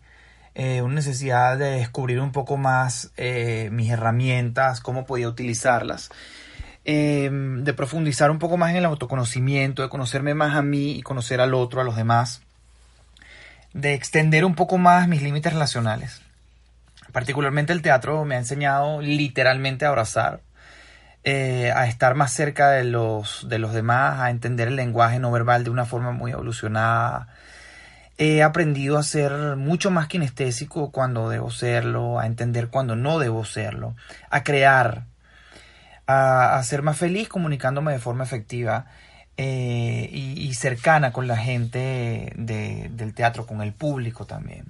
eh, 0.56 0.82
una 0.82 0.94
necesidad 0.94 1.56
de 1.58 1.70
descubrir 1.76 2.18
un 2.18 2.32
poco 2.32 2.56
más 2.56 3.12
eh, 3.16 3.68
mis 3.70 3.88
herramientas, 3.88 4.80
cómo 4.80 5.04
podía 5.06 5.28
utilizarlas, 5.28 6.10
eh, 6.84 7.30
de 7.32 7.72
profundizar 7.74 8.30
un 8.30 8.38
poco 8.38 8.56
más 8.56 8.70
en 8.70 8.76
el 8.76 8.84
autoconocimiento, 8.84 9.82
de 9.82 9.88
conocerme 9.88 10.34
más 10.34 10.56
a 10.56 10.62
mí 10.62 10.92
y 10.92 11.02
conocer 11.02 11.40
al 11.40 11.54
otro, 11.54 11.80
a 11.80 11.84
los 11.84 11.96
demás, 11.96 12.42
de 13.72 13.94
extender 13.94 14.44
un 14.44 14.54
poco 14.54 14.78
más 14.78 15.08
mis 15.08 15.22
límites 15.22 15.52
relacionales. 15.52 16.22
Particularmente 17.12 17.72
el 17.72 17.82
teatro 17.82 18.24
me 18.24 18.34
ha 18.34 18.38
enseñado 18.38 19.00
literalmente 19.00 19.84
a 19.84 19.88
abrazar, 19.88 20.40
eh, 21.24 21.70
a 21.74 21.86
estar 21.86 22.14
más 22.14 22.32
cerca 22.32 22.70
de 22.70 22.84
los, 22.84 23.48
de 23.48 23.58
los 23.58 23.72
demás, 23.72 24.20
a 24.20 24.30
entender 24.30 24.68
el 24.68 24.76
lenguaje 24.76 25.18
no 25.18 25.30
verbal 25.30 25.62
de 25.62 25.70
una 25.70 25.84
forma 25.84 26.10
muy 26.10 26.32
evolucionada. 26.32 27.28
He 28.18 28.42
aprendido 28.42 28.98
a 28.98 29.02
ser 29.02 29.56
mucho 29.56 29.90
más 29.90 30.06
kinestésico 30.08 30.90
cuando 30.90 31.28
debo 31.28 31.50
serlo, 31.50 32.18
a 32.18 32.26
entender 32.26 32.68
cuando 32.68 32.96
no 32.96 33.18
debo 33.18 33.44
serlo, 33.44 33.94
a 34.30 34.42
crear, 34.42 35.04
a, 36.06 36.60
ser 36.64 36.82
más 36.82 36.98
feliz 36.98 37.28
comunicándome 37.28 37.92
de 37.92 37.98
forma 37.98 38.24
efectiva 38.24 38.86
eh, 39.36 40.08
y, 40.12 40.40
y 40.40 40.54
cercana 40.54 41.12
con 41.12 41.26
la 41.26 41.36
gente 41.36 42.32
de- 42.36 42.90
del 42.92 43.14
teatro, 43.14 43.46
con 43.46 43.62
el 43.62 43.72
público 43.72 44.26
también. 44.26 44.66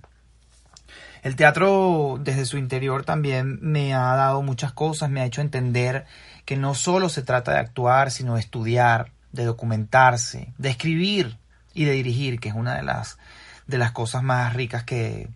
El 1.23 1.37
teatro 1.37 2.19
desde 2.21 2.45
su 2.47 2.59
interior 2.59 3.05
también 3.05 3.59
me 3.63 3.95
ha 3.95 4.15
dado 4.17 4.43
muchas 4.43 4.73
cosas, 4.73 5.09
me 5.09 5.21
ha 5.21 5.25
hecho 5.25 5.41
entender 5.41 6.05
que 6.45 6.57
no 6.57 6.75
solo 6.75 7.09
se 7.09 7.23
trata 7.23 7.53
de 7.53 7.59
actuar, 7.59 8.11
sino 8.11 8.35
de 8.35 8.41
estudiar, 8.41 9.13
de 9.31 9.45
documentarse, 9.45 10.53
de 10.59 10.71
escribir 10.71 11.39
y 11.75 11.85
de 11.85 11.93
dirigir, 11.93 12.41
que 12.41 12.49
es 12.49 12.55
una 12.57 12.75
de 12.75 12.83
las, 12.83 13.19
de 13.69 13.79
las 13.79 13.93
cosas 13.93 14.25
más 14.25 14.55
ricas 14.55 14.83
que 14.83 15.29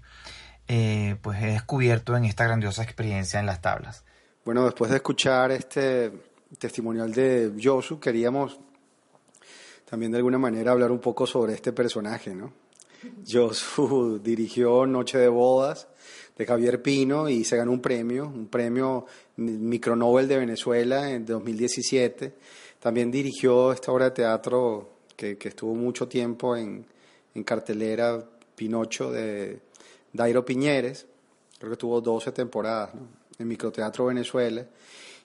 eh, 0.67 1.17
pues 1.23 1.41
he 1.41 1.47
descubierto 1.47 2.17
en 2.17 2.25
esta 2.25 2.45
grandiosa 2.45 2.83
experiencia 2.83 3.39
en 3.39 3.47
las 3.47 3.61
tablas. 3.61 4.03
Bueno, 4.47 4.65
después 4.65 4.93
de 4.93 4.99
escuchar 4.99 5.51
este 5.51 6.13
testimonial 6.57 7.13
de 7.13 7.53
Josu, 7.61 7.99
queríamos 7.99 8.57
también 9.85 10.13
de 10.13 10.19
alguna 10.19 10.39
manera 10.39 10.71
hablar 10.71 10.93
un 10.93 11.01
poco 11.01 11.27
sobre 11.27 11.55
este 11.55 11.73
personaje, 11.73 12.33
¿no? 12.33 12.53
Josu 13.29 14.21
dirigió 14.23 14.87
Noche 14.87 15.19
de 15.19 15.27
Bodas 15.27 15.89
de 16.39 16.47
Javier 16.47 16.81
Pino 16.81 17.29
y 17.29 17.43
se 17.43 17.57
ganó 17.57 17.73
un 17.73 17.81
premio, 17.81 18.27
un 18.29 18.47
premio 18.47 19.07
Micronobel 19.35 20.29
de 20.29 20.39
Venezuela 20.39 21.11
en 21.11 21.27
2017. 21.27 22.33
También 22.79 23.11
dirigió 23.11 23.73
esta 23.73 23.91
obra 23.91 24.05
de 24.05 24.11
teatro 24.13 24.91
que, 25.17 25.37
estuvo 25.43 25.75
mucho 25.75 26.07
tiempo 26.07 26.57
en, 26.57 26.87
en 27.35 27.43
cartelera, 27.43 28.25
Pinocho 28.55 29.11
de 29.11 29.59
Dairo 30.13 30.45
Piñeres, 30.45 31.05
creo 31.59 31.73
que 31.73 31.77
tuvo 31.77 32.01
12 32.01 32.31
temporadas 32.31 32.95
¿no? 32.95 33.26
En 33.39 33.49
Microteatro 33.49 34.07
Venezuela, 34.07 34.65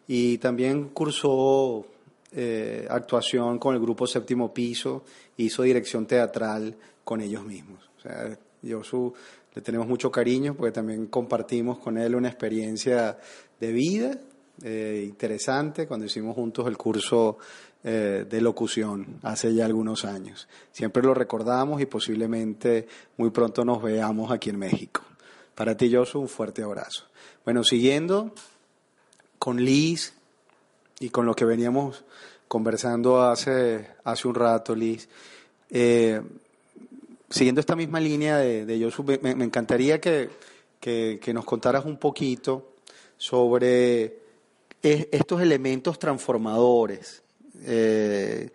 y 0.08 0.38
también 0.38 0.90
cursó 0.90 1.86
eh, 2.32 2.88
actuación 2.90 3.60
con 3.60 3.76
el 3.76 3.82
grupo 3.82 4.08
Séptimo 4.08 4.54
Piso, 4.54 5.04
hizo 5.38 5.64
dirección 5.64 6.06
teatral 6.06 6.76
con 7.04 7.22
ellos 7.22 7.44
mismos. 7.44 7.90
O 7.98 8.02
sea, 8.02 8.38
yo 8.62 8.84
su, 8.84 9.14
le 9.54 9.62
tenemos 9.62 9.88
mucho 9.88 10.12
cariño 10.12 10.56
porque 10.56 10.72
también 10.72 11.08
compartimos 11.08 11.80
con 11.80 11.98
él 11.98 12.16
una 12.16 12.30
experiencia 12.30 13.18
de 13.60 13.72
vida 13.72 14.18
eh, 14.64 15.06
interesante 15.08 15.88
cuando 15.88 16.06
hicimos 16.06 16.36
juntos 16.36 16.68
el 16.68 16.78
curso 16.78 17.38
eh, 17.84 18.26
de 18.30 18.42
locución 18.42 19.20
hace 19.24 19.54
ya 19.54 19.66
algunos 19.66 20.06
años. 20.06 20.48
Siempre 20.72 21.02
lo 21.04 21.14
recordamos 21.14 21.82
y 21.82 21.86
posiblemente 21.86 22.88
muy 23.18 23.32
pronto 23.32 23.66
nos 23.66 23.82
veamos 23.82 24.32
aquí 24.32 24.52
en 24.52 24.60
México. 24.60 25.02
Para 25.56 25.76
ti, 25.76 25.94
Josu, 25.94 26.20
un 26.20 26.30
fuerte 26.30 26.64
abrazo. 26.64 27.06
Bueno, 27.44 27.64
siguiendo 27.64 28.34
con 29.38 29.64
Liz 29.64 30.14
y 31.00 31.10
con 31.10 31.26
lo 31.26 31.36
que 31.36 31.46
veníamos 31.46 32.04
conversando 32.48 33.22
hace, 33.22 33.88
hace 34.04 34.28
un 34.28 34.36
rato, 34.36 34.76
Liz, 34.76 35.08
eh, 35.70 36.22
siguiendo 37.30 37.62
esta 37.62 37.76
misma 37.76 38.00
línea 38.00 38.38
de, 38.38 38.66
de 38.66 38.84
Josu, 38.84 39.04
me, 39.04 39.32
encantaría 39.44 40.00
que, 40.02 40.30
que, 40.80 41.34
nos 41.34 41.46
contaras 41.46 41.86
un 41.86 41.98
poquito 41.98 42.74
sobre 43.18 44.18
es- 44.82 45.08
estos 45.12 45.42
elementos 45.42 45.98
transformadores 46.00 47.22
eh, 47.64 48.50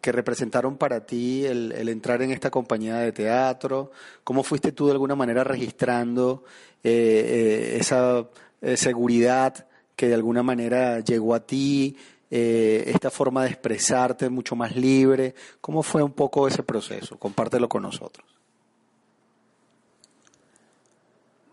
que 0.00 0.12
representaron 0.12 0.76
para 0.76 1.04
ti 1.04 1.44
el, 1.44 1.88
entrar 1.88 2.22
en 2.22 2.30
esta 2.30 2.50
compañía 2.50 2.96
de 2.98 3.12
teatro, 3.12 3.90
cómo 4.24 4.42
fuiste 4.42 4.72
tú 4.72 4.86
de 4.86 4.92
alguna 4.92 5.14
manera 5.14 5.44
registrando 5.44 6.44
eh, 6.84 7.72
eh, 7.74 7.76
esa 7.80 8.28
eh, 8.60 8.76
seguridad 8.76 9.66
que 9.96 10.08
de 10.08 10.14
alguna 10.14 10.42
manera 10.42 11.00
llegó 11.00 11.34
a 11.34 11.40
ti, 11.40 11.96
esta 12.30 13.10
forma 13.10 13.44
de 13.44 13.48
expresarte 13.48 14.28
mucho 14.28 14.54
más 14.54 14.76
libre, 14.76 15.34
¿cómo 15.62 15.82
fue 15.82 16.02
un 16.02 16.12
poco 16.12 16.46
ese 16.46 16.62
proceso? 16.62 17.18
Compártelo 17.18 17.70
con 17.70 17.82
nosotros. 17.82 18.26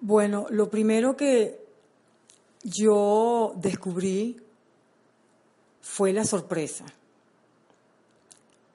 Bueno, 0.02 0.48
lo 0.50 0.70
primero 0.70 1.16
que 1.16 1.66
yo 2.62 3.54
descubrí 3.56 4.38
fue 5.82 6.12
la 6.12 6.26
sorpresa, 6.26 6.84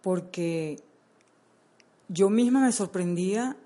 porque 0.03 0.79
yo 2.09 2.31
misma 2.31 2.61
me 2.61 2.73
sorprendía 2.73 3.57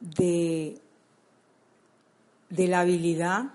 de, 0.00 0.80
de 2.50 2.68
la 2.68 2.80
habilidad 2.80 3.54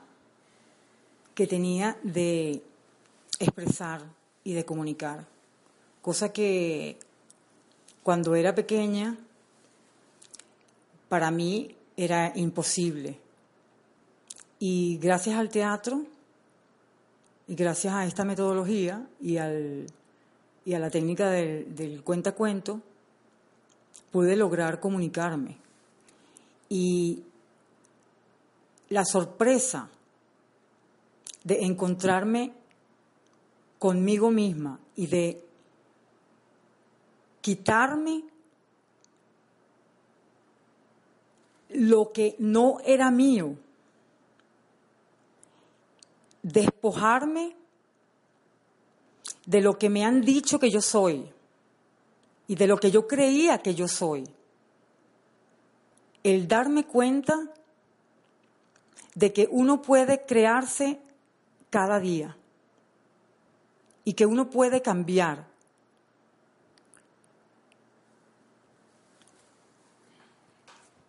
que 1.36 1.48
tenía 1.48 1.98
de 2.04 2.64
expresar 3.40 4.04
y 4.44 4.54
de 4.54 4.66
comunicar, 4.66 5.28
cosa 6.02 6.34
que 6.34 6.98
cuando 8.02 8.36
era 8.36 8.56
pequeña 8.56 9.18
para 11.10 11.32
mí 11.32 11.76
era 11.96 12.32
imposible. 12.36 13.20
Y 14.60 14.98
gracias 14.98 15.36
al 15.36 15.50
teatro 15.50 16.06
y 17.48 17.56
gracias 17.56 17.94
a 17.94 18.06
esta 18.06 18.26
metodología 18.26 19.08
y, 19.22 19.38
al, 19.38 19.88
y 20.68 20.74
a 20.74 20.80
la 20.80 20.89
técnica 20.89 21.30
del, 21.30 21.74
del 21.74 22.03
cuentacuento, 22.03 22.82
pude 24.11 24.36
lograr 24.36 24.82
comunicarme. 24.82 25.55
Y 26.68 27.24
la 28.89 29.05
sorpresa 29.05 29.89
de 31.45 31.63
encontrarme 31.63 32.51
conmigo 33.80 34.30
misma 34.30 34.78
y 34.97 35.07
de 35.07 35.41
quitarme 37.39 38.26
lo 41.70 42.11
que 42.11 42.36
no 42.39 42.80
era 42.84 43.09
mío, 43.09 43.55
despojarme 46.43 47.57
de 49.48 49.62
lo 49.62 49.80
que 49.80 49.89
me 49.89 50.06
han 50.06 50.22
dicho 50.22 50.60
que 50.60 50.70
yo 50.70 50.82
soy 50.82 51.32
y 52.48 52.56
de 52.56 52.68
lo 52.68 52.78
que 52.78 52.91
yo 52.91 53.08
creía 53.08 53.58
que 53.60 53.74
yo 53.74 53.88
soy. 53.88 54.26
El 56.22 56.48
darme 56.50 56.86
cuenta 56.86 57.34
de 59.16 59.32
que 59.32 59.48
uno 59.50 59.82
puede 59.82 60.26
crearse 60.26 61.00
cada 61.70 62.00
día 62.00 62.38
y 64.04 64.14
que 64.14 64.26
uno 64.26 64.50
puede 64.50 64.82
cambiar. 64.82 65.48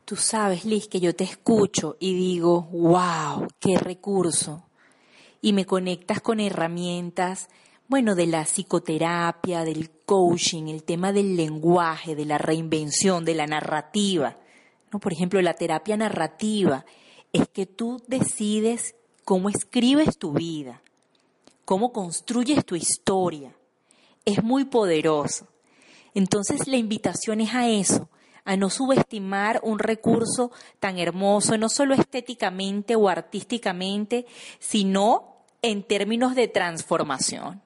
Tú 0.05 0.15
sabes, 0.15 0.65
Liz, 0.65 0.87
que 0.87 1.01
yo 1.01 1.15
te 1.15 1.25
escucho 1.25 1.97
y 1.99 2.15
digo, 2.15 2.63
wow, 2.63 3.49
qué 3.59 3.77
recurso. 3.77 4.63
Y 5.41 5.53
me 5.53 5.67
conectas 5.67 6.21
con 6.21 6.41
herramientas, 6.41 7.49
bueno, 7.89 8.15
de 8.15 8.27
la 8.27 8.45
psicoterapia, 8.45 9.65
del 9.65 9.91
coaching, 10.05 10.69
el 10.69 10.85
tema 10.85 11.11
del 11.11 11.37
lenguaje, 11.37 12.15
de 12.15 12.27
la 12.27 12.37
reinvención, 12.37 13.25
de 13.25 13.35
la 13.35 13.47
narrativa. 13.47 14.37
¿No? 14.93 15.01
Por 15.01 15.15
ejemplo, 15.15 15.41
la 15.41 15.55
terapia 15.55 15.97
narrativa 15.97 16.85
es 17.33 17.49
que 17.49 17.65
tú 17.65 18.03
decides 18.07 18.95
cómo 19.25 19.49
escribes 19.49 20.19
tu 20.19 20.33
vida, 20.33 20.83
cómo 21.65 21.93
construyes 21.93 22.65
tu 22.67 22.77
historia. 22.77 23.57
Es 24.27 24.43
muy 24.43 24.67
poderoso. 24.67 25.49
Entonces 26.13 26.69
la 26.69 26.77
invitación 26.77 27.41
es 27.41 27.55
a 27.55 27.71
eso, 27.71 28.11
a 28.45 28.57
no 28.57 28.69
subestimar 28.69 29.61
un 29.63 29.79
recurso 29.79 30.51
tan 30.79 30.99
hermoso, 30.99 31.57
no 31.57 31.71
solo 31.71 31.95
estéticamente 31.95 32.97
o 32.97 33.09
artísticamente, 33.09 34.27
sino 34.59 35.45
en 35.63 35.83
términos 35.83 36.35
de 36.35 36.49
transformación. 36.49 37.63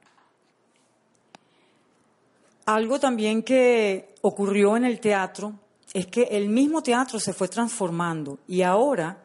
Algo 2.66 3.00
también 3.00 3.42
que 3.42 4.14
ocurrió 4.20 4.76
en 4.76 4.84
el 4.84 5.00
teatro 5.00 5.54
es 5.92 6.06
que 6.06 6.22
el 6.22 6.48
mismo 6.48 6.82
teatro 6.82 7.18
se 7.18 7.32
fue 7.32 7.48
transformando 7.48 8.38
y 8.46 8.62
ahora 8.62 9.18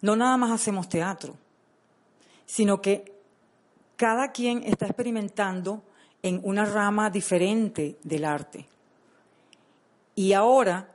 no 0.00 0.16
nada 0.16 0.36
más 0.36 0.50
hacemos 0.50 0.88
teatro, 0.88 1.34
sino 2.46 2.80
que 2.80 3.12
cada 3.96 4.32
quien 4.32 4.62
está 4.62 4.86
experimentando 4.86 5.82
en 6.22 6.40
una 6.42 6.64
rama 6.64 7.10
diferente 7.10 7.96
del 8.02 8.24
arte. 8.24 8.66
Y 10.14 10.32
ahora 10.32 10.88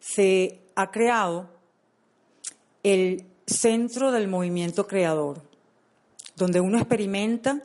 se 0.00 0.60
ha 0.74 0.90
creado 0.90 1.48
el 2.82 3.24
centro 3.46 4.12
del 4.12 4.28
movimiento 4.28 4.86
creador, 4.86 5.42
donde 6.36 6.60
uno 6.60 6.78
experimenta 6.78 7.62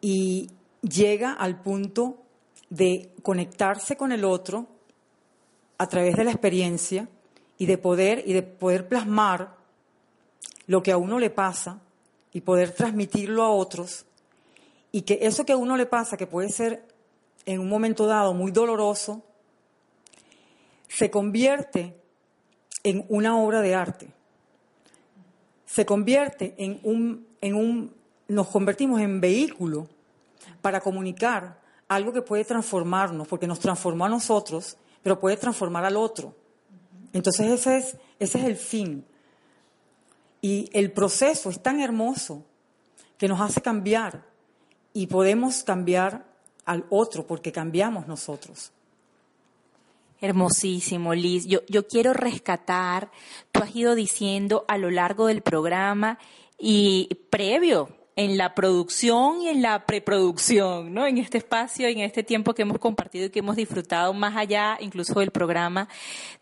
y 0.00 0.50
llega 0.88 1.32
al 1.32 1.60
punto 1.60 2.22
de 2.70 3.12
conectarse 3.22 3.96
con 3.96 4.12
el 4.12 4.24
otro 4.24 4.66
a 5.78 5.88
través 5.88 6.16
de 6.16 6.24
la 6.24 6.30
experiencia 6.30 7.08
y 7.58 7.66
de 7.66 7.78
poder 7.78 8.22
y 8.26 8.32
de 8.32 8.42
poder 8.42 8.88
plasmar 8.88 9.56
lo 10.66 10.82
que 10.82 10.92
a 10.92 10.96
uno 10.96 11.18
le 11.18 11.30
pasa 11.30 11.80
y 12.32 12.40
poder 12.40 12.72
transmitirlo 12.72 13.42
a 13.42 13.50
otros 13.50 14.06
y 14.92 15.02
que 15.02 15.18
eso 15.22 15.44
que 15.44 15.52
a 15.52 15.56
uno 15.56 15.76
le 15.76 15.86
pasa 15.86 16.16
que 16.16 16.26
puede 16.26 16.48
ser 16.48 16.86
en 17.44 17.60
un 17.60 17.68
momento 17.68 18.06
dado 18.06 18.34
muy 18.34 18.50
doloroso, 18.50 19.22
se 20.88 21.10
convierte 21.10 21.96
en 22.82 23.04
una 23.08 23.38
obra 23.38 23.60
de 23.60 23.74
arte. 23.74 24.08
Se 25.64 25.84
convierte 25.84 26.54
en 26.58 26.80
un, 26.82 27.26
en 27.40 27.54
un, 27.54 27.94
nos 28.28 28.48
convertimos 28.48 29.00
en 29.00 29.20
vehículo 29.20 29.88
para 30.60 30.80
comunicar 30.80 31.60
algo 31.88 32.12
que 32.12 32.22
puede 32.22 32.44
transformarnos, 32.44 33.28
porque 33.28 33.46
nos 33.46 33.60
transformó 33.60 34.06
a 34.06 34.08
nosotros, 34.08 34.76
pero 35.02 35.20
puede 35.20 35.36
transformar 35.36 35.84
al 35.84 35.96
otro. 35.96 36.34
Entonces 37.12 37.46
ese 37.46 37.76
es, 37.78 37.96
ese 38.18 38.38
es 38.38 38.44
el 38.44 38.56
fin. 38.56 39.04
Y 40.40 40.68
el 40.72 40.92
proceso 40.92 41.50
es 41.50 41.62
tan 41.62 41.80
hermoso 41.80 42.44
que 43.18 43.28
nos 43.28 43.40
hace 43.40 43.60
cambiar 43.60 44.24
y 44.92 45.06
podemos 45.06 45.62
cambiar 45.62 46.26
al 46.64 46.84
otro 46.90 47.26
porque 47.26 47.52
cambiamos 47.52 48.06
nosotros. 48.06 48.72
Hermosísimo, 50.20 51.14
Liz. 51.14 51.46
Yo, 51.46 51.60
yo 51.68 51.86
quiero 51.86 52.12
rescatar, 52.12 53.10
tú 53.52 53.62
has 53.62 53.74
ido 53.76 53.94
diciendo 53.94 54.64
a 54.66 54.78
lo 54.78 54.90
largo 54.90 55.26
del 55.26 55.42
programa 55.42 56.18
y 56.58 57.08
previo 57.30 57.95
en 58.16 58.38
la 58.38 58.54
producción 58.54 59.42
y 59.42 59.48
en 59.48 59.60
la 59.60 59.84
preproducción, 59.84 60.92
¿no? 60.94 61.06
En 61.06 61.18
este 61.18 61.36
espacio, 61.36 61.86
en 61.86 62.00
este 62.00 62.22
tiempo 62.22 62.54
que 62.54 62.62
hemos 62.62 62.78
compartido 62.78 63.26
y 63.26 63.30
que 63.30 63.40
hemos 63.40 63.56
disfrutado 63.56 64.14
más 64.14 64.36
allá 64.36 64.78
incluso 64.80 65.20
del 65.20 65.30
programa, 65.30 65.88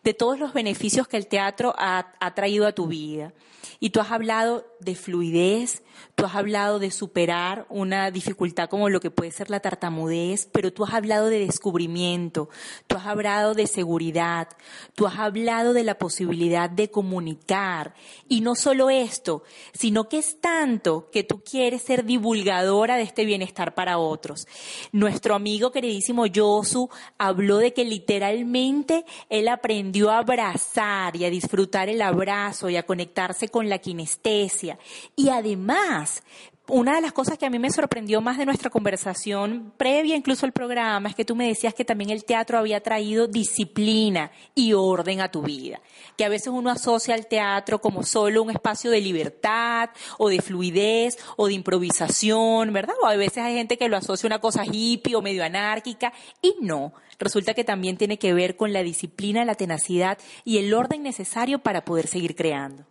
de 0.04 0.14
todos 0.14 0.38
los 0.38 0.52
beneficios 0.52 1.08
que 1.08 1.16
el 1.16 1.26
teatro 1.26 1.74
ha, 1.76 2.12
ha 2.20 2.34
traído 2.34 2.66
a 2.66 2.72
tu 2.72 2.86
vida. 2.86 3.32
Y 3.80 3.90
tú 3.90 4.00
has 4.00 4.12
hablado 4.12 4.66
de 4.80 4.94
fluidez, 4.94 5.82
tú 6.14 6.24
has 6.26 6.34
hablado 6.34 6.78
de 6.78 6.90
superar 6.90 7.66
una 7.68 8.10
dificultad 8.10 8.68
como 8.68 8.88
lo 8.88 9.00
que 9.00 9.10
puede 9.10 9.30
ser 9.30 9.50
la 9.50 9.60
tartamudez, 9.60 10.48
pero 10.52 10.72
tú 10.72 10.84
has 10.84 10.94
hablado 10.94 11.28
de 11.28 11.40
descubrimiento, 11.40 12.48
tú 12.86 12.96
has 12.96 13.06
hablado 13.06 13.54
de 13.54 13.66
seguridad, 13.66 14.48
tú 14.94 15.06
has 15.06 15.18
hablado 15.18 15.72
de 15.72 15.84
la 15.84 15.98
posibilidad 15.98 16.70
de 16.70 16.90
comunicar. 16.90 17.94
Y 18.28 18.42
no 18.42 18.54
solo 18.54 18.90
esto, 18.90 19.42
sino 19.72 20.08
que 20.08 20.18
es 20.18 20.40
tanto 20.40 21.10
que 21.10 21.24
tú 21.24 21.42
quieres 21.42 21.63
ser 21.78 22.04
divulgadora 22.04 22.96
de 22.96 23.02
este 23.02 23.24
bienestar 23.24 23.74
para 23.74 23.98
otros. 23.98 24.46
Nuestro 24.92 25.34
amigo 25.34 25.72
queridísimo 25.72 26.26
Yosu 26.26 26.88
habló 27.18 27.58
de 27.58 27.72
que 27.72 27.84
literalmente 27.84 29.04
él 29.28 29.48
aprendió 29.48 30.10
a 30.10 30.18
abrazar 30.18 31.16
y 31.16 31.24
a 31.24 31.30
disfrutar 31.30 31.88
el 31.88 32.02
abrazo 32.02 32.70
y 32.70 32.76
a 32.76 32.84
conectarse 32.84 33.48
con 33.48 33.68
la 33.68 33.78
kinestesia. 33.78 34.78
Y 35.16 35.30
además, 35.30 36.22
una 36.66 36.94
de 36.94 37.02
las 37.02 37.12
cosas 37.12 37.36
que 37.36 37.44
a 37.44 37.50
mí 37.50 37.58
me 37.58 37.70
sorprendió 37.70 38.22
más 38.22 38.38
de 38.38 38.46
nuestra 38.46 38.70
conversación 38.70 39.74
previa 39.76 40.16
incluso 40.16 40.46
al 40.46 40.52
programa 40.52 41.10
es 41.10 41.14
que 41.14 41.26
tú 41.26 41.36
me 41.36 41.46
decías 41.46 41.74
que 41.74 41.84
también 41.84 42.08
el 42.08 42.24
teatro 42.24 42.56
había 42.56 42.80
traído 42.80 43.26
disciplina 43.26 44.30
y 44.54 44.72
orden 44.72 45.20
a 45.20 45.30
tu 45.30 45.42
vida. 45.42 45.82
Que 46.16 46.24
a 46.24 46.30
veces 46.30 46.48
uno 46.48 46.70
asocia 46.70 47.14
al 47.14 47.26
teatro 47.26 47.82
como 47.82 48.02
solo 48.02 48.42
un 48.42 48.50
espacio 48.50 48.90
de 48.90 49.02
libertad 49.02 49.90
o 50.16 50.30
de 50.30 50.40
fluidez 50.40 51.18
o 51.36 51.48
de 51.48 51.52
improvisación, 51.52 52.72
¿verdad? 52.72 52.94
O 53.02 53.06
a 53.06 53.16
veces 53.16 53.44
hay 53.44 53.56
gente 53.56 53.76
que 53.76 53.90
lo 53.90 53.98
asocia 53.98 54.26
a 54.26 54.28
una 54.28 54.40
cosa 54.40 54.64
hippie 54.64 55.16
o 55.16 55.22
medio 55.22 55.44
anárquica 55.44 56.14
y 56.40 56.54
no. 56.62 56.94
Resulta 57.18 57.52
que 57.52 57.64
también 57.64 57.98
tiene 57.98 58.18
que 58.18 58.32
ver 58.32 58.56
con 58.56 58.72
la 58.72 58.82
disciplina, 58.82 59.44
la 59.44 59.54
tenacidad 59.54 60.16
y 60.44 60.58
el 60.58 60.72
orden 60.72 61.02
necesario 61.02 61.58
para 61.58 61.84
poder 61.84 62.06
seguir 62.06 62.34
creando. 62.34 62.86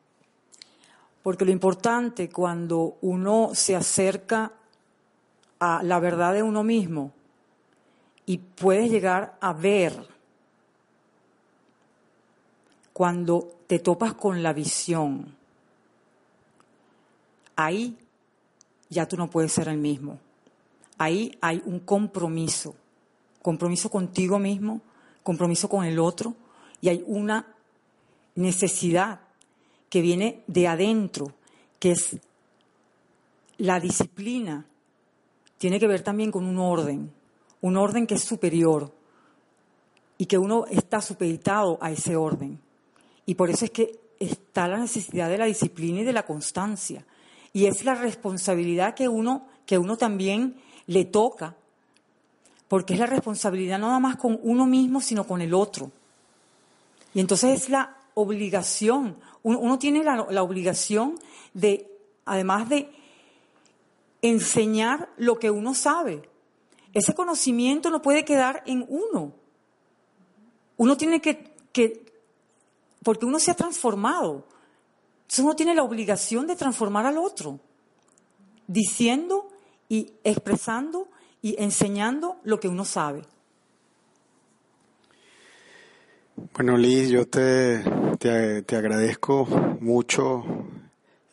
Porque 1.24 1.46
lo 1.46 1.52
importante 1.52 2.30
cuando 2.30 2.98
uno 3.02 3.52
se 3.54 3.76
acerca 3.76 4.52
a 5.60 5.82
la 5.82 6.00
verdad 6.00 6.34
de 6.34 6.44
uno 6.44 6.64
mismo 6.64 7.14
y 8.26 8.38
puedes 8.38 8.92
llegar 8.92 9.38
a 9.40 9.54
ver 9.54 10.08
cuando 12.92 13.56
te 13.68 13.80
topas 13.80 14.14
con 14.14 14.44
la 14.44 14.54
visión, 14.54 15.36
ahí 17.56 17.98
ya 18.90 19.08
tú 19.08 19.18
no 19.18 19.30
puedes 19.30 19.52
ser 19.52 19.70
el 19.70 19.78
mismo. 19.78 20.20
Ahí 20.98 21.38
hay 21.42 21.62
un 21.66 21.80
compromiso, 21.80 22.76
compromiso 23.42 23.90
contigo 23.90 24.38
mismo, 24.40 24.82
compromiso 25.24 25.68
con 25.68 25.86
el 25.86 26.00
otro, 26.00 26.36
y 26.82 26.90
hay 26.90 27.04
una 27.08 27.48
necesidad 28.36 29.22
que 29.94 30.02
viene 30.02 30.42
de 30.48 30.68
adentro, 30.68 31.36
que 31.78 31.92
es 31.92 32.18
la 33.60 33.80
disciplina, 33.80 34.66
tiene 35.60 35.80
que 35.80 35.86
ver 35.86 36.02
también 36.02 36.32
con 36.32 36.46
un 36.46 36.58
orden, 36.58 37.14
un 37.62 37.78
orden 37.78 38.08
que 38.08 38.16
es 38.16 38.24
superior 38.24 38.92
y 40.18 40.26
que 40.26 40.40
uno 40.40 40.66
está 40.66 41.00
supeditado 41.00 41.78
a 41.80 41.92
ese 41.92 42.16
orden. 42.16 42.60
Y 43.28 43.36
por 43.36 43.52
eso 43.52 43.66
es 43.66 43.70
que 43.70 44.00
está 44.20 44.68
la 44.68 44.80
necesidad 44.80 45.30
de 45.30 45.38
la 45.38 45.46
disciplina 45.46 46.02
y 46.02 46.06
de 46.06 46.14
la 46.14 46.26
constancia. 46.26 47.06
Y 47.54 47.68
es 47.68 47.86
la 47.86 47.94
responsabilidad 47.94 48.96
que 48.96 49.08
uno, 49.08 49.46
que 49.68 49.78
uno 49.78 49.96
también 49.96 50.56
le 50.88 51.06
toca, 51.06 51.56
porque 52.68 52.96
es 52.96 53.00
la 53.00 53.06
responsabilidad 53.06 53.78
no 53.78 53.90
nada 53.90 54.00
más 54.00 54.16
con 54.16 54.40
uno 54.42 54.66
mismo, 54.66 55.02
sino 55.02 55.28
con 55.28 55.40
el 55.40 55.54
otro. 55.54 55.92
Y 57.14 57.20
entonces 57.20 57.62
es 57.62 57.70
la 57.70 57.96
obligación, 58.16 59.18
uno, 59.44 59.78
tiene 59.78 60.04
la, 60.04 60.26
la 60.30 60.44
obligación 60.44 61.20
de, 61.54 61.92
además 62.26 62.70
de 62.70 62.90
enseñar 64.22 65.10
lo 65.18 65.38
que 65.38 65.52
uno 65.52 65.74
sabe. 65.74 66.30
Ese 66.94 67.14
conocimiento 67.14 67.90
no 67.90 68.02
puede 68.02 68.24
quedar 68.24 68.64
en 68.66 68.86
uno. 68.88 69.34
Uno 70.78 70.98
tiene 70.98 71.22
que, 71.22 71.54
que 71.72 72.06
porque 73.04 73.26
uno 73.26 73.40
se 73.40 73.52
ha 73.52 73.56
transformado. 73.56 74.46
Entonces 75.24 75.40
uno 75.40 75.56
tiene 75.56 75.76
la 75.76 75.84
obligación 75.84 76.48
de 76.48 76.56
transformar 76.56 77.06
al 77.06 77.18
otro, 77.18 77.60
diciendo 78.68 79.50
y 79.90 80.14
expresando 80.24 81.10
y 81.42 81.62
enseñando 81.62 82.38
lo 82.44 82.60
que 82.60 82.70
uno 82.70 82.86
sabe. 82.86 83.24
Bueno, 86.52 86.78
Liz, 86.78 87.10
yo 87.10 87.26
te, 87.26 87.84
te, 88.20 88.64
te 88.64 88.76
agradezco 88.76 89.46
mucho 89.80 90.44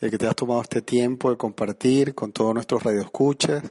el 0.00 0.11
que 0.11 0.16
te 0.16 0.26
has 0.26 0.36
tomado 0.36 0.62
este 0.62 0.82
tiempo 0.82 1.30
de 1.30 1.36
compartir 1.36 2.14
con 2.14 2.32
todos 2.32 2.54
nuestros 2.54 2.82
radioescuchas. 2.82 3.64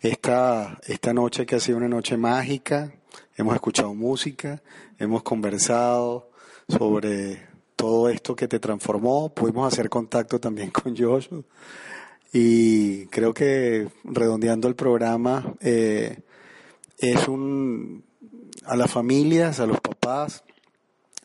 Esta, 0.00 0.78
esta 0.86 1.12
noche 1.12 1.44
que 1.44 1.56
ha 1.56 1.60
sido 1.60 1.76
una 1.76 1.88
noche 1.88 2.16
mágica, 2.16 2.92
hemos 3.36 3.54
escuchado 3.54 3.94
música, 3.94 4.62
hemos 4.98 5.22
conversado 5.22 6.30
sobre 6.68 7.46
todo 7.76 8.08
esto 8.08 8.34
que 8.34 8.48
te 8.48 8.58
transformó, 8.58 9.28
pudimos 9.34 9.72
hacer 9.72 9.90
contacto 9.90 10.40
también 10.40 10.70
con 10.70 10.96
Joshua 10.96 11.42
y 12.32 13.06
creo 13.06 13.34
que 13.34 13.88
redondeando 14.04 14.66
el 14.66 14.76
programa 14.76 15.54
eh, 15.60 16.20
es 16.98 17.28
un 17.28 18.04
a 18.64 18.76
las 18.76 18.90
familias, 18.90 19.58
a 19.60 19.66
los 19.66 19.80
papás, 19.80 20.44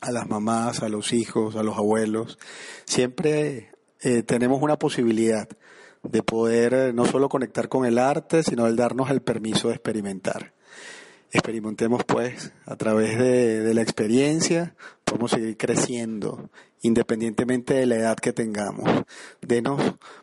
a 0.01 0.11
las 0.11 0.27
mamás, 0.27 0.83
a 0.83 0.89
los 0.89 1.13
hijos, 1.13 1.55
a 1.55 1.63
los 1.63 1.77
abuelos, 1.77 2.37
siempre 2.85 3.71
eh, 4.01 4.23
tenemos 4.23 4.61
una 4.61 4.77
posibilidad 4.77 5.47
de 6.03 6.23
poder 6.23 6.73
eh, 6.73 6.93
no 6.93 7.05
solo 7.05 7.29
conectar 7.29 7.69
con 7.69 7.85
el 7.85 7.97
arte, 7.97 8.43
sino 8.43 8.67
el 8.67 8.75
darnos 8.75 9.09
el 9.09 9.21
permiso 9.21 9.69
de 9.69 9.75
experimentar. 9.75 10.53
Experimentemos 11.31 12.03
pues 12.05 12.53
a 12.65 12.75
través 12.75 13.17
de, 13.17 13.73
la 13.73 13.81
experiencia, 13.81 14.75
podemos 15.03 15.31
seguir 15.31 15.57
creciendo 15.57 16.49
independientemente 16.81 17.73
de 17.73 17.87
la 17.87 17.95
edad 17.95 18.15
que 18.15 18.31
tengamos. 18.31 18.89
Denos, 19.41 19.81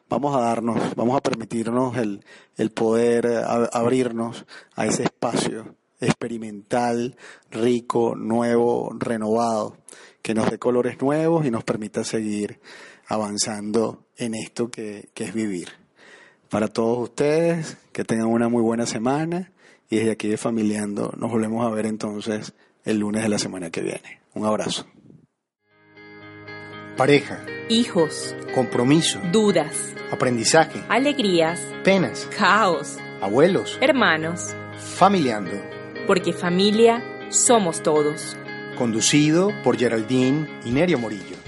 vamos 0.08 0.34
a 0.36 0.40
darnos, 0.40 0.94
vamos 0.94 1.16
a 1.16 1.20
permitirnos 1.20 1.96
el, 1.96 2.24
el 2.56 2.70
poder 2.70 3.26
eh, 3.26 3.42
abrirnos 3.72 4.46
a 4.76 4.86
ese 4.86 5.02
espacio 5.02 5.74
experimental, 6.03 7.16
rico, 7.50 8.14
nuevo, 8.14 8.94
renovado, 8.98 9.78
que 10.20 10.34
nos 10.34 10.50
dé 10.50 10.59
colores 10.59 11.00
nuevos 11.00 11.46
y 11.46 11.50
nos 11.50 11.64
permita 11.64 12.05
seguir 12.05 12.61
avanzando 13.07 14.05
en 14.16 14.34
esto 14.34 14.70
que, 14.70 15.09
que 15.14 15.24
es 15.24 15.34
vivir. 15.34 15.68
Para 16.50 16.68
todos 16.68 16.98
ustedes, 16.98 17.78
que 17.92 18.05
tengan 18.05 18.26
una 18.26 18.48
muy 18.48 18.62
buena 18.62 18.84
semana 18.84 19.53
y 19.88 19.96
desde 19.96 20.12
aquí 20.12 20.28
de 20.28 20.36
Familiando 20.36 21.12
nos 21.16 21.30
volvemos 21.30 21.66
a 21.66 21.70
ver 21.70 21.86
entonces 21.86 22.53
el 22.84 22.98
lunes 22.98 23.22
de 23.22 23.28
la 23.28 23.38
semana 23.38 23.70
que 23.70 23.80
viene. 23.80 24.20
Un 24.34 24.44
abrazo. 24.44 24.86
Pareja, 26.96 27.44
Hijos, 27.68 28.36
compromiso, 28.55 29.18
dudas, 29.32 29.94
aprendizaje, 30.11 30.82
alegrías, 30.90 31.59
penas, 31.84 32.28
caos, 32.36 32.98
abuelos, 33.20 33.78
hermanos, 33.80 34.55
Familiando, 34.76 35.53
porque 36.07 36.32
familia 36.32 37.03
somos 37.30 37.82
todos. 37.82 38.36
conducido 38.76 39.53
por 39.62 39.78
Geraldine 39.78 40.48
y 40.64 40.70
Nerio 40.70 40.98
Morillo. 40.98 41.41